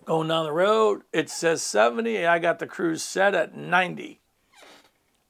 Going 0.07 0.29
down 0.29 0.45
the 0.45 0.53
road, 0.53 1.01
it 1.11 1.29
says 1.29 1.61
70. 1.61 2.25
I 2.25 2.39
got 2.39 2.59
the 2.59 2.65
cruise 2.65 3.03
set 3.03 3.35
at 3.35 3.57
90. 3.57 4.21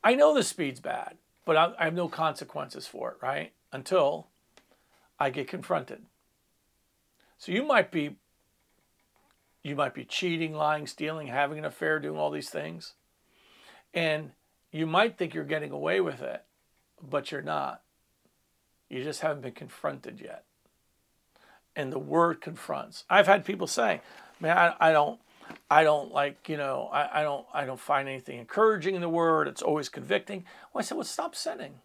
I 0.04 0.13
know 0.13 0.36
the 0.36 0.44
speed's 0.44 0.80
bad, 0.80 1.18
but 1.46 1.58
I, 1.58 1.86
have 1.86 1.96
no 1.96 2.08
consequences 2.08 2.86
for 2.86 3.10
it, 3.10 3.18
right? 3.20 3.54
Until 3.72 4.28
I 5.20 5.32
get 5.32 5.48
confronted. 5.48 6.04
So 7.40 7.52
you 7.52 7.63
might 7.63 7.90
be 7.90 8.18
you 9.63 9.76
might 9.76 9.96
be 9.96 10.06
cheating, 10.06 10.54
lying, 10.54 10.86
stealing, 10.86 11.26
having 11.28 11.58
an 11.58 11.66
affair, 11.66 12.00
doing 12.00 12.18
all 12.18 12.30
these 12.30 12.52
things. 12.52 12.94
And 13.96 14.32
you 14.72 14.86
might 14.86 15.18
think 15.18 15.34
you're 15.34 15.44
getting 15.44 15.72
away 15.72 16.02
with 16.02 16.22
it, 16.22 16.44
but 17.02 17.32
you're 17.32 17.42
not. 17.42 17.82
You 18.90 19.04
just 19.04 19.22
haven't 19.22 19.42
been 19.42 19.54
confronted 19.54 20.22
yet. 20.24 20.44
And 21.78 21.94
the 21.94 22.00
word 22.00 22.42
confronts. 22.42 23.06
I've 23.08 23.28
had 23.28 23.46
people 23.46 23.68
say, 23.68 24.02
man, 24.40 24.58
I, 24.58 24.90
I 24.90 24.92
don't, 24.92 25.20
I 25.70 25.84
don't 25.84 26.12
like, 26.12 26.50
you 26.50 26.58
know, 26.58 26.90
I, 26.92 27.22
I 27.22 27.24
don't, 27.24 27.46
I 27.54 27.66
don't 27.66 27.80
find 27.80 28.10
anything 28.10 28.40
encouraging 28.40 28.96
in 28.96 29.02
the 29.02 29.08
word. 29.08 29.48
It's 29.48 29.62
always 29.62 29.88
convicting. 29.88 30.44
Well, 30.74 30.80
I 30.80 30.84
said, 30.84 30.96
well, 30.96 31.06
stop 31.06 31.36
sinning. 31.36 31.76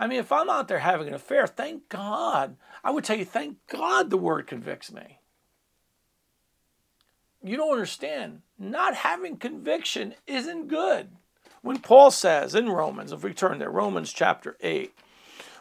I 0.00 0.08
mean, 0.08 0.18
if 0.18 0.32
I'm 0.32 0.50
out 0.50 0.66
there 0.66 0.80
having 0.80 1.06
an 1.06 1.14
affair, 1.14 1.46
thank 1.46 1.88
God. 1.88 2.56
I 2.82 2.90
would 2.90 3.04
tell 3.04 3.16
you, 3.16 3.24
thank 3.24 3.56
God 3.68 4.10
the 4.10 4.18
word 4.18 4.48
convicts 4.48 4.92
me. 4.92 5.20
You 7.42 7.56
don't 7.56 7.72
understand. 7.72 8.42
Not 8.58 8.96
having 8.96 9.36
conviction 9.36 10.14
isn't 10.26 10.66
good. 10.66 11.10
When 11.62 11.78
Paul 11.78 12.10
says 12.10 12.56
in 12.56 12.68
Romans, 12.68 13.12
if 13.12 13.22
we 13.22 13.32
turn 13.32 13.60
there, 13.60 13.70
Romans 13.70 14.12
chapter 14.12 14.56
8, 14.60 14.92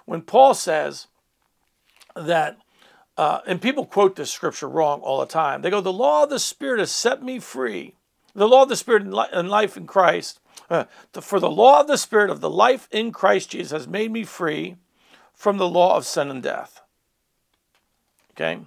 when 0.05 0.23
Paul 0.23 0.55
says 0.55 1.07
that 2.15 2.57
uh, 3.17 3.39
and 3.47 3.61
people 3.61 3.85
quote 3.85 4.15
this 4.15 4.31
scripture 4.31 4.67
wrong 4.67 4.99
all 5.01 5.19
the 5.19 5.25
time. 5.25 5.61
They 5.61 5.69
go, 5.69 5.81
The 5.81 5.93
law 5.93 6.23
of 6.23 6.29
the 6.29 6.39
Spirit 6.39 6.79
has 6.79 6.91
set 6.91 7.23
me 7.23 7.39
free. 7.39 7.95
The 8.33 8.47
law 8.47 8.63
of 8.63 8.69
the 8.69 8.75
Spirit 8.75 9.03
and 9.03 9.49
life 9.49 9.77
in 9.77 9.87
Christ. 9.87 10.41
Uh, 10.69 10.85
for 11.13 11.39
the 11.39 11.49
law 11.49 11.79
of 11.79 11.87
the 11.87 11.97
Spirit 11.97 12.29
of 12.29 12.41
the 12.41 12.49
life 12.49 12.87
in 12.91 13.11
Christ 13.11 13.51
Jesus 13.51 13.71
has 13.71 13.87
made 13.87 14.11
me 14.11 14.23
free 14.23 14.75
from 15.33 15.57
the 15.57 15.69
law 15.69 15.95
of 15.95 16.05
sin 16.05 16.29
and 16.29 16.43
death. 16.43 16.81
Okay? 18.31 18.59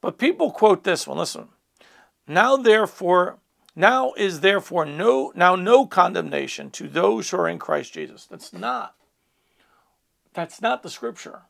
But 0.00 0.18
people 0.18 0.52
quote 0.52 0.84
this 0.84 1.06
one. 1.06 1.18
Listen. 1.18 1.48
Now 2.28 2.56
therefore, 2.56 3.38
now 3.74 4.12
is 4.12 4.40
therefore 4.40 4.84
no 4.84 5.32
now 5.34 5.56
no 5.56 5.86
condemnation 5.86 6.70
to 6.72 6.86
those 6.88 7.30
who 7.30 7.38
are 7.38 7.48
in 7.48 7.58
Christ 7.58 7.94
Jesus. 7.94 8.26
That's 8.26 8.52
not. 8.52 8.94
That's 10.34 10.60
not 10.60 10.82
the 10.82 10.90
scripture 10.90 11.42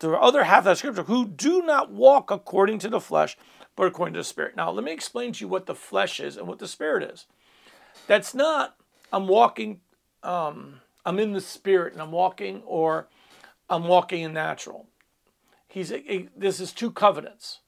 the 0.00 0.10
other 0.12 0.44
half 0.44 0.60
of 0.60 0.64
that 0.64 0.78
scripture, 0.78 1.02
who 1.04 1.26
do 1.26 1.62
not 1.62 1.92
walk 1.92 2.30
according 2.30 2.78
to 2.80 2.88
the 2.88 3.00
flesh, 3.00 3.36
but 3.76 3.86
according 3.86 4.14
to 4.14 4.20
the 4.20 4.24
spirit. 4.24 4.56
Now, 4.56 4.70
let 4.70 4.84
me 4.84 4.92
explain 4.92 5.32
to 5.32 5.44
you 5.44 5.48
what 5.48 5.66
the 5.66 5.74
flesh 5.74 6.20
is 6.20 6.36
and 6.36 6.46
what 6.46 6.58
the 6.58 6.68
spirit 6.68 7.02
is. 7.02 7.26
That's 8.06 8.34
not, 8.34 8.76
I'm 9.12 9.28
walking, 9.28 9.80
um, 10.22 10.80
I'm 11.04 11.18
in 11.18 11.32
the 11.32 11.40
spirit 11.40 11.92
and 11.92 12.02
I'm 12.02 12.12
walking, 12.12 12.62
or 12.64 13.08
I'm 13.68 13.84
walking 13.84 14.22
in 14.22 14.32
natural. 14.32 14.88
He's 15.68 15.92
this 16.36 16.58
is 16.58 16.72
two 16.72 16.90
covenants 16.90 17.60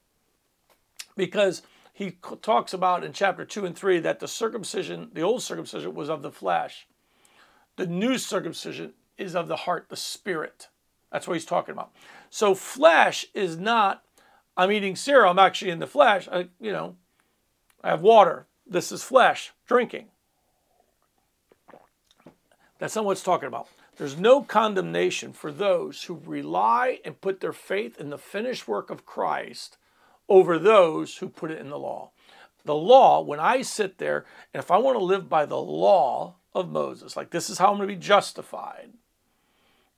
because 1.15 1.61
he 1.93 2.17
talks 2.41 2.73
about 2.73 3.03
in 3.03 3.13
chapter 3.13 3.45
2 3.45 3.65
and 3.65 3.75
3 3.75 3.99
that 3.99 4.19
the 4.19 4.27
circumcision, 4.27 5.11
the 5.13 5.21
old 5.21 5.43
circumcision 5.43 5.93
was 5.93 6.09
of 6.09 6.21
the 6.21 6.31
flesh. 6.31 6.87
The 7.77 7.87
new 7.87 8.17
circumcision 8.17 8.93
is 9.17 9.35
of 9.35 9.47
the 9.47 9.55
heart, 9.55 9.87
the 9.89 9.95
spirit. 9.95 10.67
That's 11.13 11.27
what 11.27 11.35
he's 11.35 11.45
talking 11.45 11.73
about. 11.73 11.91
So 12.31 12.55
flesh 12.55 13.27
is 13.35 13.55
not, 13.55 14.03
I'm 14.57 14.71
eating 14.71 14.95
cereal, 14.95 15.29
I'm 15.29 15.37
actually 15.37 15.69
in 15.69 15.77
the 15.77 15.87
flesh. 15.87 16.27
I, 16.29 16.47
you 16.59 16.71
know, 16.71 16.95
I 17.83 17.91
have 17.91 18.01
water. 18.01 18.47
This 18.65 18.91
is 18.91 19.03
flesh, 19.03 19.53
drinking. 19.67 20.07
That's 22.79 22.95
not 22.95 23.05
what 23.05 23.11
it's 23.11 23.23
talking 23.23 23.47
about. 23.47 23.67
There's 23.97 24.17
no 24.17 24.41
condemnation 24.41 25.33
for 25.33 25.51
those 25.51 26.03
who 26.03 26.19
rely 26.25 26.99
and 27.05 27.21
put 27.21 27.41
their 27.41 27.53
faith 27.53 27.99
in 27.99 28.09
the 28.09 28.17
finished 28.17 28.67
work 28.67 28.89
of 28.89 29.05
Christ 29.05 29.77
over 30.27 30.57
those 30.57 31.17
who 31.17 31.29
put 31.29 31.51
it 31.51 31.61
in 31.61 31.69
the 31.69 31.77
law. 31.77 32.09
The 32.65 32.73
law, 32.73 33.21
when 33.21 33.39
I 33.39 33.61
sit 33.61 33.99
there, 33.99 34.25
and 34.51 34.63
if 34.63 34.71
I 34.71 34.77
want 34.79 34.97
to 34.97 35.03
live 35.03 35.29
by 35.29 35.45
the 35.45 35.59
law 35.59 36.37
of 36.55 36.71
Moses, 36.71 37.15
like 37.15 37.29
this 37.29 37.51
is 37.51 37.59
how 37.59 37.67
I'm 37.67 37.77
going 37.77 37.87
to 37.87 37.95
be 37.95 38.01
justified, 38.01 38.89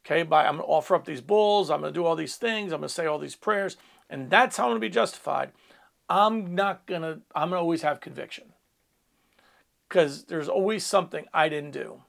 Okay, 0.06 0.24
by 0.24 0.46
I'm 0.46 0.58
going 0.58 0.68
to 0.68 0.72
offer 0.72 0.96
up 0.96 1.06
these 1.06 1.22
bulls, 1.22 1.72
I'm 1.72 1.82
going 1.82 1.92
to 1.92 2.00
do 2.00 2.06
all 2.06 2.16
these 2.16 2.36
things, 2.36 2.72
I'm 2.72 2.80
going 2.80 2.90
to 2.90 2.94
say 2.94 3.08
all 3.08 3.18
these 3.18 3.36
prayers, 3.36 3.76
and 4.10 4.30
that's 4.30 4.58
how 4.58 4.66
I'm 4.66 4.72
going 4.72 4.82
to 4.82 4.88
be 4.88 4.94
justified. 4.94 5.52
I'm 6.08 6.54
not 6.54 6.86
going 6.86 7.02
to, 7.02 7.22
I'm 7.34 7.50
going 7.50 7.58
to 7.58 7.64
always 7.64 7.82
have 7.82 8.02
conviction 8.02 8.54
because 9.90 10.26
there's 10.26 10.48
always 10.50 10.86
something 10.86 11.26
I 11.34 11.50
didn't 11.50 11.72
do. 11.72 12.04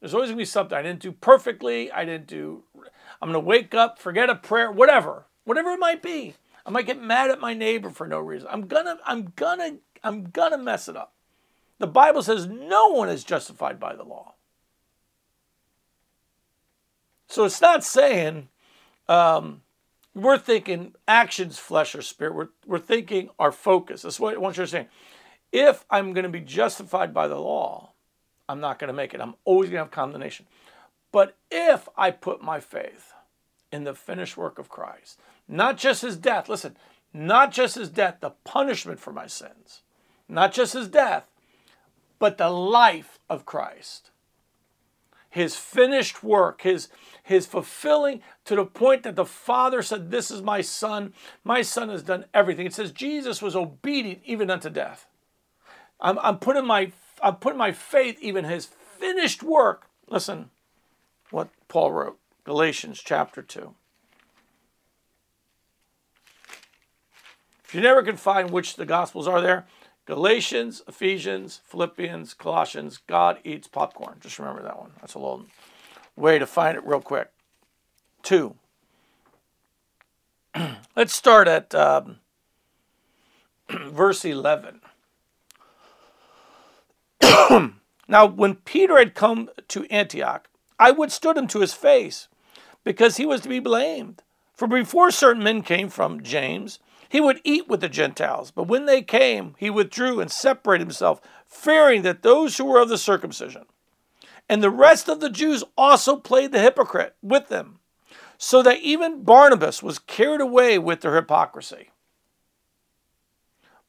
There's 0.00 0.14
always 0.14 0.28
going 0.28 0.38
to 0.38 0.42
be 0.42 0.46
something 0.46 0.76
I 0.76 0.82
didn't 0.82 1.02
do 1.02 1.12
perfectly. 1.12 1.92
I 1.92 2.04
didn't 2.04 2.26
do, 2.26 2.64
I'm 3.22 3.30
going 3.30 3.34
to 3.34 3.40
wake 3.40 3.74
up, 3.74 4.00
forget 4.00 4.30
a 4.30 4.34
prayer, 4.34 4.72
whatever, 4.72 5.26
whatever 5.44 5.70
it 5.70 5.78
might 5.78 6.02
be. 6.02 6.34
I 6.66 6.70
might 6.70 6.86
get 6.86 7.00
mad 7.00 7.30
at 7.30 7.40
my 7.40 7.54
neighbor 7.54 7.90
for 7.90 8.06
no 8.06 8.18
reason. 8.18 8.48
I'm 8.50 8.66
gonna, 8.66 8.98
I'm 9.06 9.32
gonna, 9.36 9.76
I'm 10.04 10.24
gonna 10.24 10.58
mess 10.58 10.88
it 10.88 10.96
up. 10.96 11.14
The 11.78 11.86
Bible 11.86 12.22
says 12.22 12.46
no 12.46 12.88
one 12.88 13.08
is 13.08 13.24
justified 13.24 13.80
by 13.80 13.96
the 13.96 14.04
law. 14.04 14.34
So 17.30 17.44
it's 17.44 17.60
not 17.60 17.84
saying 17.84 18.48
um, 19.08 19.62
we're 20.14 20.36
thinking 20.36 20.94
actions, 21.06 21.58
flesh, 21.58 21.94
or 21.94 22.02
spirit. 22.02 22.34
We're, 22.34 22.48
we're 22.66 22.80
thinking 22.80 23.30
our 23.38 23.52
focus. 23.52 24.02
That's 24.02 24.18
what 24.18 24.34
I 24.34 24.38
want 24.38 24.56
you 24.56 24.64
to 24.64 24.68
say. 24.68 24.88
If 25.52 25.84
I'm 25.88 26.12
going 26.12 26.24
to 26.24 26.30
be 26.30 26.40
justified 26.40 27.14
by 27.14 27.28
the 27.28 27.38
law, 27.38 27.92
I'm 28.48 28.58
not 28.58 28.80
going 28.80 28.88
to 28.88 28.94
make 28.94 29.14
it. 29.14 29.20
I'm 29.20 29.36
always 29.44 29.70
going 29.70 29.78
to 29.78 29.84
have 29.84 29.92
condemnation. 29.92 30.46
But 31.12 31.36
if 31.52 31.88
I 31.96 32.10
put 32.10 32.42
my 32.42 32.58
faith 32.58 33.12
in 33.70 33.84
the 33.84 33.94
finished 33.94 34.36
work 34.36 34.58
of 34.58 34.68
Christ, 34.68 35.20
not 35.46 35.78
just 35.78 36.02
his 36.02 36.16
death, 36.16 36.48
listen, 36.48 36.76
not 37.14 37.52
just 37.52 37.76
his 37.76 37.90
death, 37.90 38.16
the 38.20 38.30
punishment 38.42 38.98
for 38.98 39.12
my 39.12 39.28
sins, 39.28 39.82
not 40.28 40.52
just 40.52 40.72
his 40.72 40.88
death, 40.88 41.26
but 42.18 42.38
the 42.38 42.50
life 42.50 43.20
of 43.28 43.46
Christ. 43.46 44.09
His 45.30 45.54
finished 45.56 46.24
work, 46.24 46.62
his, 46.62 46.88
his 47.22 47.46
fulfilling 47.46 48.20
to 48.44 48.56
the 48.56 48.66
point 48.66 49.04
that 49.04 49.14
the 49.14 49.24
Father 49.24 49.80
said, 49.80 50.10
This 50.10 50.30
is 50.30 50.42
my 50.42 50.60
Son. 50.60 51.14
My 51.44 51.62
Son 51.62 51.88
has 51.88 52.02
done 52.02 52.26
everything. 52.34 52.66
It 52.66 52.74
says 52.74 52.90
Jesus 52.90 53.40
was 53.40 53.54
obedient 53.54 54.20
even 54.24 54.50
unto 54.50 54.68
death. 54.68 55.06
I'm, 56.00 56.18
I'm, 56.18 56.38
putting, 56.38 56.66
my, 56.66 56.92
I'm 57.22 57.36
putting 57.36 57.58
my 57.58 57.72
faith 57.72 58.18
even 58.20 58.44
his 58.44 58.66
finished 58.66 59.42
work. 59.42 59.86
Listen 60.08 60.50
what 61.30 61.48
Paul 61.68 61.92
wrote, 61.92 62.18
Galatians 62.44 63.00
chapter 63.04 63.42
2. 63.42 63.74
If 67.64 67.74
you 67.74 67.80
never 67.80 68.02
can 68.02 68.16
find 68.16 68.50
which 68.50 68.74
the 68.74 68.84
Gospels 68.84 69.28
are 69.28 69.40
there, 69.40 69.64
Galatians, 70.10 70.82
Ephesians, 70.88 71.60
Philippians, 71.66 72.34
Colossians, 72.34 72.98
God 73.06 73.38
eats 73.44 73.68
popcorn. 73.68 74.16
Just 74.18 74.40
remember 74.40 74.60
that 74.64 74.76
one. 74.76 74.90
That's 75.00 75.14
a 75.14 75.20
little 75.20 75.46
way 76.16 76.36
to 76.36 76.48
find 76.48 76.76
it 76.76 76.84
real 76.84 77.00
quick. 77.00 77.30
Two. 78.24 78.56
Let's 80.96 81.14
start 81.14 81.46
at 81.46 81.72
um, 81.76 82.16
verse 83.70 84.24
11. 84.24 84.80
now, 88.08 88.26
when 88.26 88.56
Peter 88.56 88.98
had 88.98 89.14
come 89.14 89.48
to 89.68 89.84
Antioch, 89.92 90.48
I 90.76 90.90
withstood 90.90 91.36
him 91.36 91.46
to 91.46 91.60
his 91.60 91.72
face, 91.72 92.26
because 92.82 93.16
he 93.16 93.26
was 93.26 93.42
to 93.42 93.48
be 93.48 93.60
blamed. 93.60 94.24
For 94.54 94.66
before 94.66 95.12
certain 95.12 95.44
men 95.44 95.62
came 95.62 95.88
from 95.88 96.20
James, 96.20 96.80
he 97.10 97.20
would 97.20 97.40
eat 97.42 97.66
with 97.66 97.80
the 97.80 97.88
Gentiles, 97.88 98.52
but 98.52 98.68
when 98.68 98.86
they 98.86 99.02
came, 99.02 99.56
he 99.58 99.68
withdrew 99.68 100.20
and 100.20 100.30
separated 100.30 100.84
himself, 100.84 101.20
fearing 101.44 102.02
that 102.02 102.22
those 102.22 102.56
who 102.56 102.64
were 102.64 102.80
of 102.80 102.88
the 102.88 102.96
circumcision 102.96 103.64
and 104.48 104.62
the 104.62 104.70
rest 104.70 105.08
of 105.08 105.18
the 105.18 105.28
Jews 105.28 105.64
also 105.76 106.16
played 106.16 106.52
the 106.52 106.60
hypocrite 106.60 107.16
with 107.20 107.48
them, 107.48 107.80
so 108.38 108.62
that 108.62 108.78
even 108.78 109.24
Barnabas 109.24 109.82
was 109.82 109.98
carried 109.98 110.40
away 110.40 110.78
with 110.78 111.00
their 111.00 111.16
hypocrisy. 111.16 111.90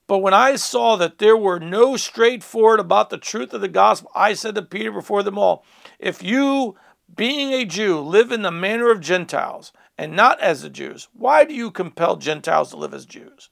But 0.08 0.20
when 0.20 0.34
I 0.34 0.56
saw 0.56 0.96
that 0.96 1.20
there 1.20 1.38
were 1.38 1.60
no 1.60 1.98
straightforward 1.98 2.80
about 2.80 3.12
the 3.12 3.20
truth 3.20 3.54
of 3.54 3.62
the 3.62 3.68
gospel, 3.68 4.12
I 4.16 4.34
said 4.34 4.56
to 4.56 4.64
Peter 4.64 4.92
before 4.92 5.22
them 5.22 5.38
all, 5.38 5.64
If 6.00 6.24
you, 6.24 6.76
being 7.16 7.54
a 7.54 7.66
Jew, 7.66 8.00
live 8.00 8.32
in 8.32 8.42
the 8.42 8.52
manner 8.52 8.90
of 8.90 9.00
Gentiles, 9.00 9.72
and 9.98 10.16
not 10.16 10.40
as 10.40 10.62
the 10.62 10.70
Jews. 10.70 11.08
Why 11.14 11.46
do 11.46 11.54
you 11.54 11.72
compel 11.72 12.16
Gentiles 12.16 12.72
to 12.72 12.78
live 12.78 12.94
as 12.94 13.06
Jews? 13.06 13.50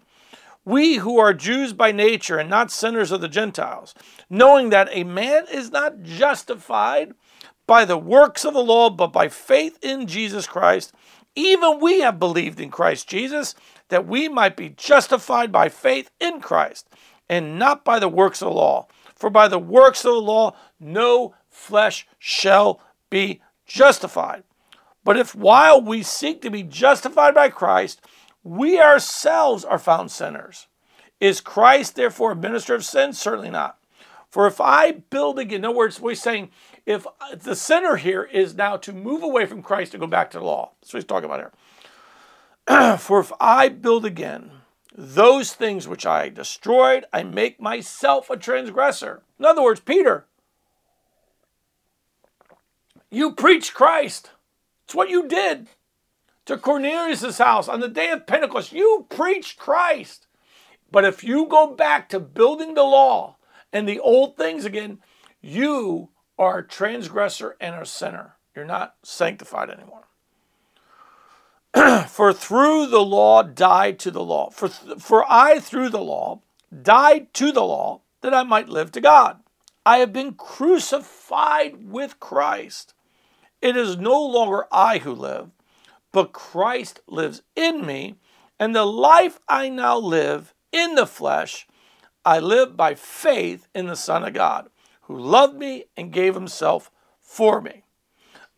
We 0.65 0.95
who 0.95 1.17
are 1.19 1.33
Jews 1.33 1.73
by 1.73 1.91
nature 1.91 2.37
and 2.37 2.49
not 2.49 2.71
sinners 2.71 3.11
of 3.11 3.21
the 3.21 3.27
Gentiles, 3.27 3.95
knowing 4.29 4.69
that 4.69 4.89
a 4.91 5.03
man 5.03 5.45
is 5.51 5.71
not 5.71 6.03
justified 6.03 7.13
by 7.65 7.85
the 7.85 7.97
works 7.97 8.45
of 8.45 8.53
the 8.53 8.63
law, 8.63 8.89
but 8.89 9.13
by 9.13 9.29
faith 9.29 9.77
in 9.81 10.07
Jesus 10.07 10.47
Christ, 10.47 10.91
even 11.35 11.79
we 11.79 12.01
have 12.01 12.19
believed 12.19 12.59
in 12.59 12.71
Christ 12.71 13.07
Jesus, 13.07 13.55
that 13.89 14.07
we 14.07 14.27
might 14.27 14.57
be 14.57 14.69
justified 14.69 15.51
by 15.51 15.69
faith 15.69 16.11
in 16.19 16.41
Christ, 16.41 16.89
and 17.29 17.57
not 17.59 17.85
by 17.85 17.99
the 17.99 18.09
works 18.09 18.41
of 18.41 18.49
the 18.49 18.55
law. 18.55 18.87
For 19.15 19.29
by 19.29 19.47
the 19.47 19.59
works 19.59 20.03
of 20.05 20.13
the 20.13 20.21
law, 20.21 20.55
no 20.79 21.35
flesh 21.49 22.07
shall 22.17 22.81
be 23.09 23.41
justified. 23.65 24.43
But 25.09 25.17
if 25.17 25.33
while 25.33 25.81
we 25.81 26.03
seek 26.03 26.39
to 26.43 26.51
be 26.51 26.61
justified 26.61 27.33
by 27.33 27.49
Christ, 27.49 27.99
we 28.43 28.79
ourselves 28.79 29.65
are 29.65 29.79
found 29.79 30.11
sinners, 30.11 30.67
is 31.19 31.41
Christ 31.41 31.95
therefore 31.95 32.33
a 32.33 32.35
minister 32.35 32.75
of 32.75 32.85
sin? 32.85 33.13
Certainly 33.13 33.49
not. 33.49 33.79
For 34.29 34.45
if 34.45 34.61
I 34.61 34.91
build 34.91 35.39
again, 35.39 35.61
in 35.61 35.65
other 35.65 35.75
words, 35.75 35.99
we're 35.99 36.13
saying 36.13 36.51
if 36.85 37.07
the 37.35 37.55
sinner 37.55 37.95
here 37.95 38.21
is 38.21 38.53
now 38.53 38.77
to 38.77 38.93
move 38.93 39.23
away 39.23 39.47
from 39.47 39.63
Christ 39.63 39.93
to 39.93 39.97
go 39.97 40.05
back 40.05 40.29
to 40.29 40.37
the 40.37 40.45
law. 40.45 40.73
That's 40.79 40.93
what 40.93 40.99
he's 40.99 41.05
talking 41.05 41.25
about 41.25 41.51
here. 42.67 42.97
For 42.99 43.19
if 43.19 43.31
I 43.39 43.69
build 43.69 44.05
again 44.05 44.51
those 44.95 45.53
things 45.53 45.87
which 45.87 46.05
I 46.05 46.29
destroyed, 46.29 47.05
I 47.11 47.23
make 47.23 47.59
myself 47.59 48.29
a 48.29 48.37
transgressor. 48.37 49.23
In 49.39 49.45
other 49.45 49.63
words, 49.63 49.79
Peter, 49.79 50.27
you 53.09 53.31
preach 53.31 53.73
Christ. 53.73 54.29
It's 54.89 54.95
what 54.95 55.11
you 55.11 55.27
did 55.27 55.67
to 56.45 56.57
Cornelius' 56.57 57.37
house 57.37 57.67
on 57.67 57.79
the 57.79 57.87
day 57.87 58.09
of 58.09 58.25
Pentecost. 58.25 58.71
You 58.71 59.05
preached 59.07 59.59
Christ. 59.59 60.25
But 60.91 61.05
if 61.05 61.23
you 61.23 61.45
go 61.45 61.75
back 61.75 62.09
to 62.09 62.19
building 62.19 62.73
the 62.73 62.81
law 62.81 63.37
and 63.71 63.87
the 63.87 63.99
old 63.99 64.35
things 64.35 64.65
again, 64.65 64.97
you 65.41 66.09
are 66.39 66.57
a 66.57 66.67
transgressor 66.67 67.55
and 67.61 67.75
a 67.75 67.85
sinner. 67.85 68.37
You're 68.55 68.65
not 68.65 68.95
sanctified 69.03 69.69
anymore. 69.69 70.07
for 72.07 72.33
through 72.33 72.87
the 72.87 73.05
law 73.05 73.43
died 73.43 73.99
to 73.99 74.09
the 74.09 74.23
law. 74.23 74.49
For, 74.49 74.69
for 74.69 75.23
I, 75.31 75.59
through 75.59 75.89
the 75.89 76.01
law, 76.01 76.41
died 76.81 77.31
to 77.35 77.51
the 77.51 77.61
law 77.61 78.01
that 78.21 78.33
I 78.33 78.41
might 78.41 78.69
live 78.69 78.91
to 78.93 79.01
God. 79.01 79.37
I 79.85 79.99
have 79.99 80.11
been 80.11 80.33
crucified 80.33 81.91
with 81.91 82.19
Christ. 82.19 82.95
It 83.61 83.75
is 83.75 83.97
no 83.97 84.21
longer 84.25 84.65
I 84.71 84.99
who 84.99 85.13
live, 85.13 85.49
but 86.11 86.33
Christ 86.33 87.01
lives 87.07 87.41
in 87.55 87.85
me, 87.85 88.15
and 88.59 88.75
the 88.75 88.85
life 88.85 89.39
I 89.47 89.69
now 89.69 89.97
live 89.97 90.53
in 90.71 90.95
the 90.95 91.05
flesh, 91.05 91.67
I 92.25 92.39
live 92.39 92.77
by 92.77 92.95
faith 92.95 93.67
in 93.73 93.87
the 93.87 93.95
Son 93.95 94.23
of 94.23 94.33
God, 94.33 94.69
who 95.03 95.17
loved 95.17 95.57
me 95.57 95.85
and 95.97 96.11
gave 96.11 96.35
himself 96.35 96.91
for 97.19 97.61
me. 97.61 97.83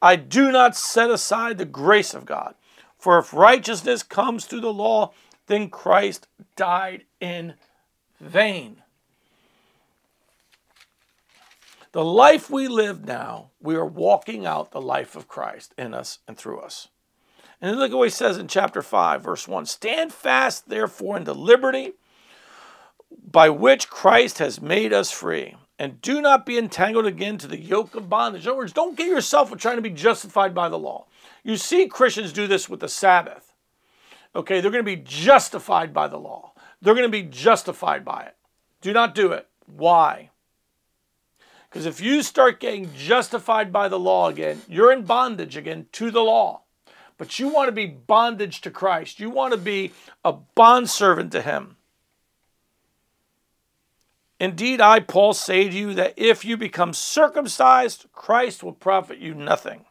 I 0.02 0.16
do 0.16 0.52
not 0.52 0.76
set 0.76 1.10
aside 1.12 1.58
the 1.58 1.66
grace 1.66 2.14
of 2.14 2.26
God, 2.26 2.56
for 2.98 3.18
if 3.20 3.34
righteousness 3.34 4.04
comes 4.04 4.46
through 4.46 4.62
the 4.62 4.74
law, 4.74 5.14
then 5.48 5.70
Christ 5.70 6.28
died 6.56 7.06
in 7.20 7.56
vain. 8.20 8.81
The 11.94 12.06
life 12.06 12.50
we 12.50 12.70
live 12.70 13.04
now, 13.04 13.50
we 13.60 13.76
are 13.76 13.86
walking 13.86 14.46
out 14.46 14.72
the 14.72 14.80
life 14.80 15.18
of 15.18 15.28
Christ 15.28 15.74
in 15.78 15.94
us 15.94 16.20
and 16.26 16.38
through 16.38 16.62
us. 16.62 16.88
And 17.60 17.78
look 17.78 17.92
at 17.92 17.98
what 17.98 18.06
he 18.06 18.12
says 18.12 18.38
in 18.38 18.48
chapter 18.48 18.82
5, 18.82 19.22
verse 19.22 19.46
1 19.46 19.66
Stand 19.66 20.14
fast, 20.14 20.70
therefore, 20.70 21.18
in 21.18 21.26
the 21.26 21.36
liberty 21.36 21.94
by 23.30 23.50
which 23.50 23.90
Christ 23.90 24.38
has 24.40 24.62
made 24.62 24.94
us 24.94 25.12
free, 25.12 25.56
and 25.78 26.02
do 26.02 26.22
not 26.22 26.46
be 26.46 26.58
entangled 26.58 27.06
again 27.06 27.38
to 27.40 27.48
the 27.48 27.60
yoke 27.60 27.94
of 27.94 28.10
bondage. 28.10 28.46
In 28.46 28.52
other 28.52 28.60
words, 28.60 28.72
don't 28.72 28.98
get 28.98 29.08
yourself 29.08 29.56
trying 29.58 29.76
to 29.76 29.82
be 29.82 29.90
justified 29.90 30.56
by 30.56 30.70
the 30.70 30.80
law. 30.80 31.08
You 31.44 31.58
see 31.58 31.88
Christians 31.88 32.32
do 32.32 32.48
this 32.48 32.70
with 32.70 32.80
the 32.80 32.88
Sabbath. 32.88 33.54
Okay, 34.34 34.62
they're 34.62 34.72
going 34.72 34.86
to 34.86 34.96
be 34.96 35.04
justified 35.04 35.94
by 35.94 36.08
the 36.08 36.18
law, 36.18 36.54
they're 36.82 36.96
going 36.96 37.06
to 37.06 37.10
be 37.12 37.24
justified 37.24 38.06
by 38.06 38.24
it. 38.24 38.36
Do 38.80 38.94
not 38.94 39.14
do 39.14 39.34
it. 39.34 39.48
Why? 39.68 40.31
Because 41.72 41.86
if 41.86 42.02
you 42.02 42.22
start 42.22 42.60
getting 42.60 42.94
justified 42.94 43.72
by 43.72 43.88
the 43.88 43.98
law 43.98 44.28
again, 44.28 44.62
you're 44.68 44.92
in 44.92 45.04
bondage 45.04 45.56
again 45.56 45.86
to 45.94 46.12
the 46.12 46.20
law. 46.20 46.64
But 47.18 47.40
you 47.40 47.48
want 47.48 47.70
to 47.70 47.72
be 47.72 47.86
bondage 47.86 48.60
to 48.62 48.72
Christ. 48.72 49.22
You 49.22 49.30
want 49.30 49.54
to 49.54 49.58
be 49.58 49.94
a 50.26 50.34
bondservant 50.34 51.32
to 51.32 51.42
Him. 51.42 51.78
Indeed, 54.38 54.82
I, 54.82 55.00
Paul, 55.00 55.34
say 55.34 55.70
to 55.70 55.76
you 55.76 55.94
that 55.94 56.16
if 56.18 56.44
you 56.44 56.58
become 56.58 56.94
circumcised, 56.94 58.08
Christ 58.12 58.64
will 58.64 58.74
profit 58.74 59.20
you 59.20 59.34
nothing. 59.34 59.86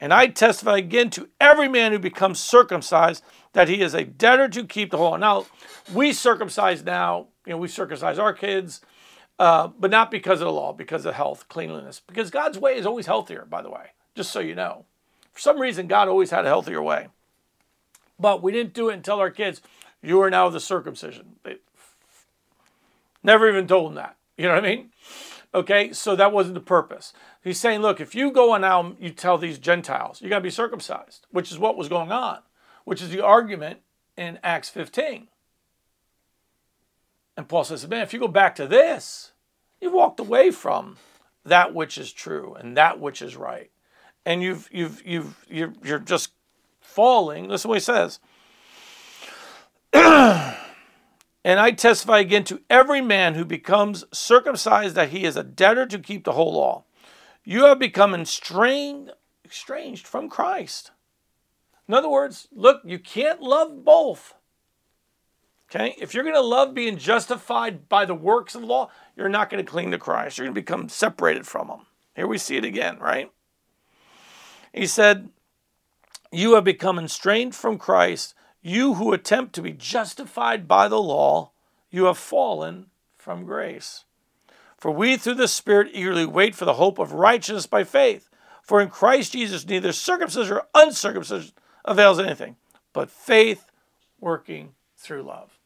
And 0.00 0.14
I 0.14 0.28
testify 0.28 0.78
again 0.78 1.10
to 1.10 1.28
every 1.40 1.68
man 1.68 1.92
who 1.92 1.98
becomes 1.98 2.40
circumcised 2.40 3.22
that 3.52 3.68
he 3.68 3.82
is 3.82 3.94
a 3.94 4.04
debtor 4.04 4.48
to 4.48 4.64
keep 4.64 4.90
the 4.90 4.96
law. 4.96 5.16
Now, 5.16 5.46
we 5.92 6.12
circumcise 6.12 6.82
now, 6.82 7.26
you 7.46 7.52
know, 7.52 7.58
we 7.58 7.68
circumcise 7.68 8.18
our 8.18 8.32
kids 8.32 8.80
uh, 9.42 9.66
but 9.76 9.90
not 9.90 10.12
because 10.12 10.40
of 10.40 10.46
the 10.46 10.52
law, 10.52 10.72
because 10.72 11.04
of 11.04 11.16
health, 11.16 11.48
cleanliness. 11.48 12.00
Because 12.06 12.30
God's 12.30 12.60
way 12.60 12.76
is 12.76 12.86
always 12.86 13.06
healthier, 13.06 13.44
by 13.44 13.60
the 13.60 13.70
way, 13.70 13.86
just 14.14 14.30
so 14.30 14.38
you 14.38 14.54
know. 14.54 14.84
For 15.32 15.40
some 15.40 15.58
reason, 15.58 15.88
God 15.88 16.06
always 16.06 16.30
had 16.30 16.44
a 16.44 16.48
healthier 16.48 16.80
way. 16.80 17.08
But 18.20 18.40
we 18.40 18.52
didn't 18.52 18.72
do 18.72 18.88
it 18.88 18.94
and 18.94 19.04
tell 19.04 19.18
our 19.18 19.32
kids, 19.32 19.60
you 20.00 20.22
are 20.22 20.30
now 20.30 20.48
the 20.48 20.60
circumcision. 20.60 21.34
They 21.42 21.56
never 23.24 23.48
even 23.48 23.66
told 23.66 23.88
them 23.88 23.96
that. 23.96 24.16
You 24.36 24.46
know 24.46 24.54
what 24.54 24.64
I 24.64 24.68
mean? 24.68 24.90
Okay, 25.52 25.92
so 25.92 26.14
that 26.14 26.30
wasn't 26.30 26.54
the 26.54 26.60
purpose. 26.60 27.12
He's 27.42 27.58
saying, 27.58 27.80
look, 27.80 28.00
if 28.00 28.14
you 28.14 28.30
go 28.30 28.52
on 28.52 28.60
now, 28.60 28.94
you 29.00 29.10
tell 29.10 29.38
these 29.38 29.58
Gentiles, 29.58 30.22
you 30.22 30.28
got 30.28 30.36
to 30.36 30.42
be 30.42 30.50
circumcised, 30.50 31.26
which 31.32 31.50
is 31.50 31.58
what 31.58 31.76
was 31.76 31.88
going 31.88 32.12
on, 32.12 32.38
which 32.84 33.02
is 33.02 33.10
the 33.10 33.24
argument 33.24 33.80
in 34.16 34.38
Acts 34.44 34.68
15. 34.68 35.26
And 37.36 37.48
Paul 37.48 37.64
says, 37.64 37.88
man, 37.88 38.02
if 38.02 38.12
you 38.12 38.20
go 38.20 38.28
back 38.28 38.54
to 38.54 38.68
this, 38.68 39.31
you've 39.82 39.92
walked 39.92 40.20
away 40.20 40.50
from 40.50 40.96
that 41.44 41.74
which 41.74 41.98
is 41.98 42.12
true 42.12 42.54
and 42.54 42.76
that 42.76 43.00
which 43.00 43.20
is 43.20 43.36
right. 43.36 43.70
And 44.24 44.42
you've, 44.42 44.68
you've, 44.72 45.04
you've, 45.04 45.44
you're, 45.50 45.74
you're 45.82 45.98
just 45.98 46.30
falling. 46.80 47.48
Listen 47.48 47.68
what 47.68 47.78
he 47.78 47.80
says. 47.80 48.20
And 51.44 51.58
I 51.58 51.72
testify 51.72 52.20
again 52.20 52.44
to 52.44 52.60
every 52.70 53.00
man 53.00 53.34
who 53.34 53.44
becomes 53.44 54.04
circumcised 54.12 54.94
that 54.94 55.08
he 55.08 55.24
is 55.24 55.36
a 55.36 55.42
debtor 55.42 55.86
to 55.86 55.98
keep 55.98 56.24
the 56.24 56.32
whole 56.32 56.54
law. 56.54 56.84
You 57.44 57.64
have 57.64 57.78
become 57.80 58.14
estranged, 58.14 59.10
estranged 59.44 60.06
from 60.06 60.28
Christ. 60.28 60.92
In 61.88 61.94
other 61.94 62.08
words, 62.08 62.46
look, 62.52 62.82
you 62.84 62.98
can't 62.98 63.42
love 63.42 63.84
both. 63.84 64.34
Okay? 65.74 65.94
If 65.98 66.12
you're 66.12 66.24
going 66.24 66.36
to 66.36 66.42
love 66.42 66.74
being 66.74 66.98
justified 66.98 67.88
by 67.88 68.04
the 68.04 68.14
works 68.14 68.54
of 68.54 68.62
law, 68.62 68.90
you're 69.16 69.30
not 69.30 69.48
going 69.48 69.64
to 69.64 69.70
cling 69.70 69.90
to 69.92 69.98
Christ. 69.98 70.36
You're 70.36 70.46
going 70.46 70.54
to 70.54 70.60
become 70.60 70.88
separated 70.90 71.46
from 71.46 71.68
him. 71.68 71.80
Here 72.14 72.26
we 72.26 72.36
see 72.36 72.56
it 72.56 72.64
again, 72.64 72.98
right? 72.98 73.32
He 74.72 74.86
said, 74.86 75.30
You 76.30 76.54
have 76.54 76.64
become 76.64 76.98
estranged 76.98 77.56
from 77.56 77.78
Christ 77.78 78.34
you 78.62 78.94
who 78.94 79.12
attempt 79.12 79.54
to 79.54 79.62
be 79.62 79.72
justified 79.72 80.68
by 80.68 80.86
the 80.86 81.02
law, 81.02 81.50
you 81.90 82.04
have 82.04 82.16
fallen 82.16 82.86
from 83.16 83.44
grace. 83.44 84.04
For 84.78 84.90
we 84.90 85.16
through 85.16 85.34
the 85.34 85.48
Spirit 85.48 85.90
eagerly 85.92 86.24
wait 86.24 86.54
for 86.54 86.64
the 86.64 86.74
hope 86.74 86.98
of 86.98 87.12
righteousness 87.12 87.66
by 87.66 87.84
faith. 87.84 88.28
For 88.62 88.80
in 88.80 88.88
Christ 88.88 89.32
Jesus 89.32 89.66
neither 89.66 89.92
circumcision 89.92 90.56
or 90.56 90.66
uncircumcision 90.74 91.52
avails 91.84 92.20
anything, 92.20 92.56
but 92.92 93.10
faith 93.10 93.66
working 94.20 94.74
through 94.96 95.24
love. 95.24 95.58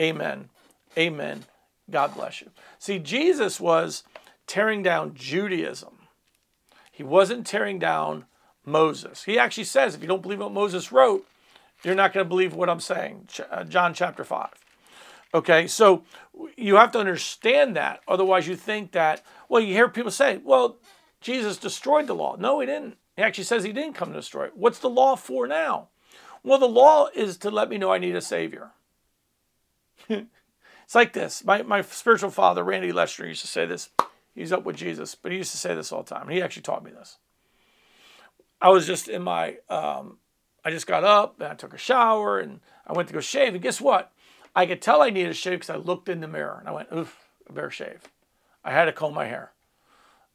Amen. 0.00 0.48
Amen. 0.96 1.44
God 1.90 2.14
bless 2.14 2.40
you. 2.40 2.50
See, 2.78 2.98
Jesus 2.98 3.60
was 3.60 4.04
tearing 4.46 4.82
down 4.82 5.14
Judaism. 5.14 5.94
He 6.90 7.02
wasn't 7.02 7.46
tearing 7.46 7.78
down 7.78 8.26
Moses. 8.64 9.24
He 9.24 9.38
actually 9.38 9.64
says, 9.64 9.94
if 9.94 10.02
you 10.02 10.08
don't 10.08 10.22
believe 10.22 10.40
what 10.40 10.52
Moses 10.52 10.92
wrote, 10.92 11.26
you're 11.82 11.94
not 11.94 12.12
going 12.12 12.24
to 12.24 12.28
believe 12.28 12.54
what 12.54 12.68
I'm 12.68 12.80
saying. 12.80 13.28
Uh, 13.50 13.64
John 13.64 13.94
chapter 13.94 14.24
5. 14.24 14.48
Okay, 15.34 15.66
so 15.66 16.04
you 16.56 16.76
have 16.76 16.92
to 16.92 16.98
understand 16.98 17.74
that. 17.76 18.02
Otherwise, 18.06 18.46
you 18.46 18.54
think 18.54 18.92
that, 18.92 19.22
well, 19.48 19.62
you 19.62 19.72
hear 19.72 19.88
people 19.88 20.10
say, 20.10 20.38
well, 20.44 20.76
Jesus 21.20 21.56
destroyed 21.56 22.06
the 22.06 22.14
law. 22.14 22.36
No, 22.38 22.60
he 22.60 22.66
didn't. 22.66 22.96
He 23.16 23.22
actually 23.22 23.44
says 23.44 23.64
he 23.64 23.72
didn't 23.72 23.94
come 23.94 24.10
to 24.12 24.18
destroy 24.18 24.46
it. 24.46 24.56
What's 24.56 24.78
the 24.78 24.90
law 24.90 25.16
for 25.16 25.46
now? 25.46 25.88
Well, 26.42 26.58
the 26.58 26.68
law 26.68 27.08
is 27.14 27.36
to 27.38 27.50
let 27.50 27.68
me 27.68 27.78
know 27.78 27.92
I 27.92 27.98
need 27.98 28.16
a 28.16 28.20
Savior. 28.20 28.72
It's 30.84 30.94
like 30.94 31.12
this. 31.12 31.44
My, 31.44 31.62
my 31.62 31.82
spiritual 31.82 32.30
father, 32.30 32.62
Randy 32.64 32.92
Lester, 32.92 33.26
used 33.26 33.42
to 33.42 33.46
say 33.48 33.66
this. 33.66 33.90
He's 34.34 34.52
up 34.52 34.64
with 34.64 34.76
Jesus, 34.76 35.14
but 35.14 35.32
he 35.32 35.38
used 35.38 35.52
to 35.52 35.58
say 35.58 35.74
this 35.74 35.92
all 35.92 36.02
the 36.02 36.14
time. 36.14 36.22
And 36.22 36.32
He 36.32 36.42
actually 36.42 36.62
taught 36.62 36.84
me 36.84 36.90
this. 36.90 37.18
I 38.60 38.70
was 38.70 38.86
just 38.86 39.08
in 39.08 39.22
my 39.22 39.56
um, 39.68 40.18
I 40.64 40.70
just 40.70 40.86
got 40.86 41.04
up 41.04 41.40
and 41.40 41.48
I 41.48 41.54
took 41.54 41.74
a 41.74 41.78
shower 41.78 42.38
and 42.38 42.60
I 42.86 42.92
went 42.92 43.08
to 43.08 43.14
go 43.14 43.20
shave. 43.20 43.54
And 43.54 43.62
guess 43.62 43.80
what? 43.80 44.12
I 44.54 44.66
could 44.66 44.80
tell 44.80 45.02
I 45.02 45.10
needed 45.10 45.30
a 45.30 45.34
shave 45.34 45.60
because 45.60 45.70
I 45.70 45.76
looked 45.76 46.08
in 46.08 46.20
the 46.20 46.28
mirror 46.28 46.56
and 46.60 46.68
I 46.68 46.72
went, 46.72 46.88
oof, 46.94 47.18
I 47.48 47.52
better 47.52 47.70
shave. 47.70 48.02
I 48.64 48.70
had 48.70 48.84
to 48.84 48.92
comb 48.92 49.14
my 49.14 49.26
hair. 49.26 49.52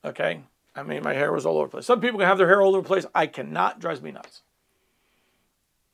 Okay? 0.04 0.42
I 0.76 0.84
mean, 0.84 1.04
my 1.04 1.14
hair 1.14 1.32
was 1.32 1.46
all 1.46 1.58
over 1.58 1.68
the 1.68 1.72
place. 1.72 1.86
Some 1.86 2.02
people 2.02 2.20
can 2.20 2.28
have 2.28 2.38
their 2.38 2.48
hair 2.48 2.62
all 2.62 2.76
over 2.76 2.82
the 2.82 2.88
place. 2.88 3.06
I 3.16 3.28
cannot. 3.28 3.80
Drives 3.80 4.02
me 4.02 4.12
nuts. 4.12 4.42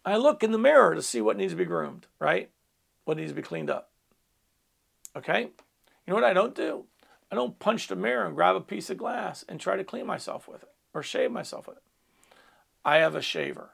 I 0.04 0.18
look 0.18 0.44
in 0.44 0.52
the 0.52 0.58
mirror 0.58 0.96
to 0.96 1.02
see 1.02 1.22
what 1.22 1.38
needs 1.38 1.54
to 1.54 1.58
be 1.58 1.66
groomed, 1.66 2.08
right? 2.20 2.50
What 3.06 3.18
needs 3.18 3.32
to 3.32 3.36
be 3.36 3.42
cleaned 3.42 3.70
up. 3.70 3.90
Okay? 5.16 5.42
You 5.42 5.50
know 6.08 6.16
what 6.16 6.24
I 6.24 6.34
don't 6.34 6.56
do? 6.56 6.86
I 7.32 7.36
don't 7.36 7.60
punch 7.60 7.88
the 7.88 7.96
mirror 7.96 8.26
and 8.26 8.36
grab 8.36 8.56
a 8.56 8.62
piece 8.62 8.90
of 8.90 8.98
glass 8.98 9.44
and 9.48 9.60
try 9.60 9.76
to 9.76 9.84
clean 9.84 10.06
myself 10.06 10.48
with 10.48 10.64
it 10.64 10.70
or 10.94 11.02
shave 11.02 11.32
myself 11.32 11.68
with 11.68 11.78
it. 11.78 11.84
I 12.86 12.98
have 12.98 13.16
a 13.16 13.22
shaver. 13.22 13.72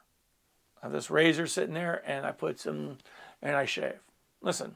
I 0.81 0.85
have 0.85 0.93
this 0.93 1.09
razor 1.09 1.47
sitting 1.47 1.73
there 1.73 2.01
and 2.05 2.25
I 2.25 2.31
put 2.31 2.59
some 2.59 2.99
and 3.41 3.55
I 3.55 3.65
shave. 3.65 3.99
Listen, 4.41 4.75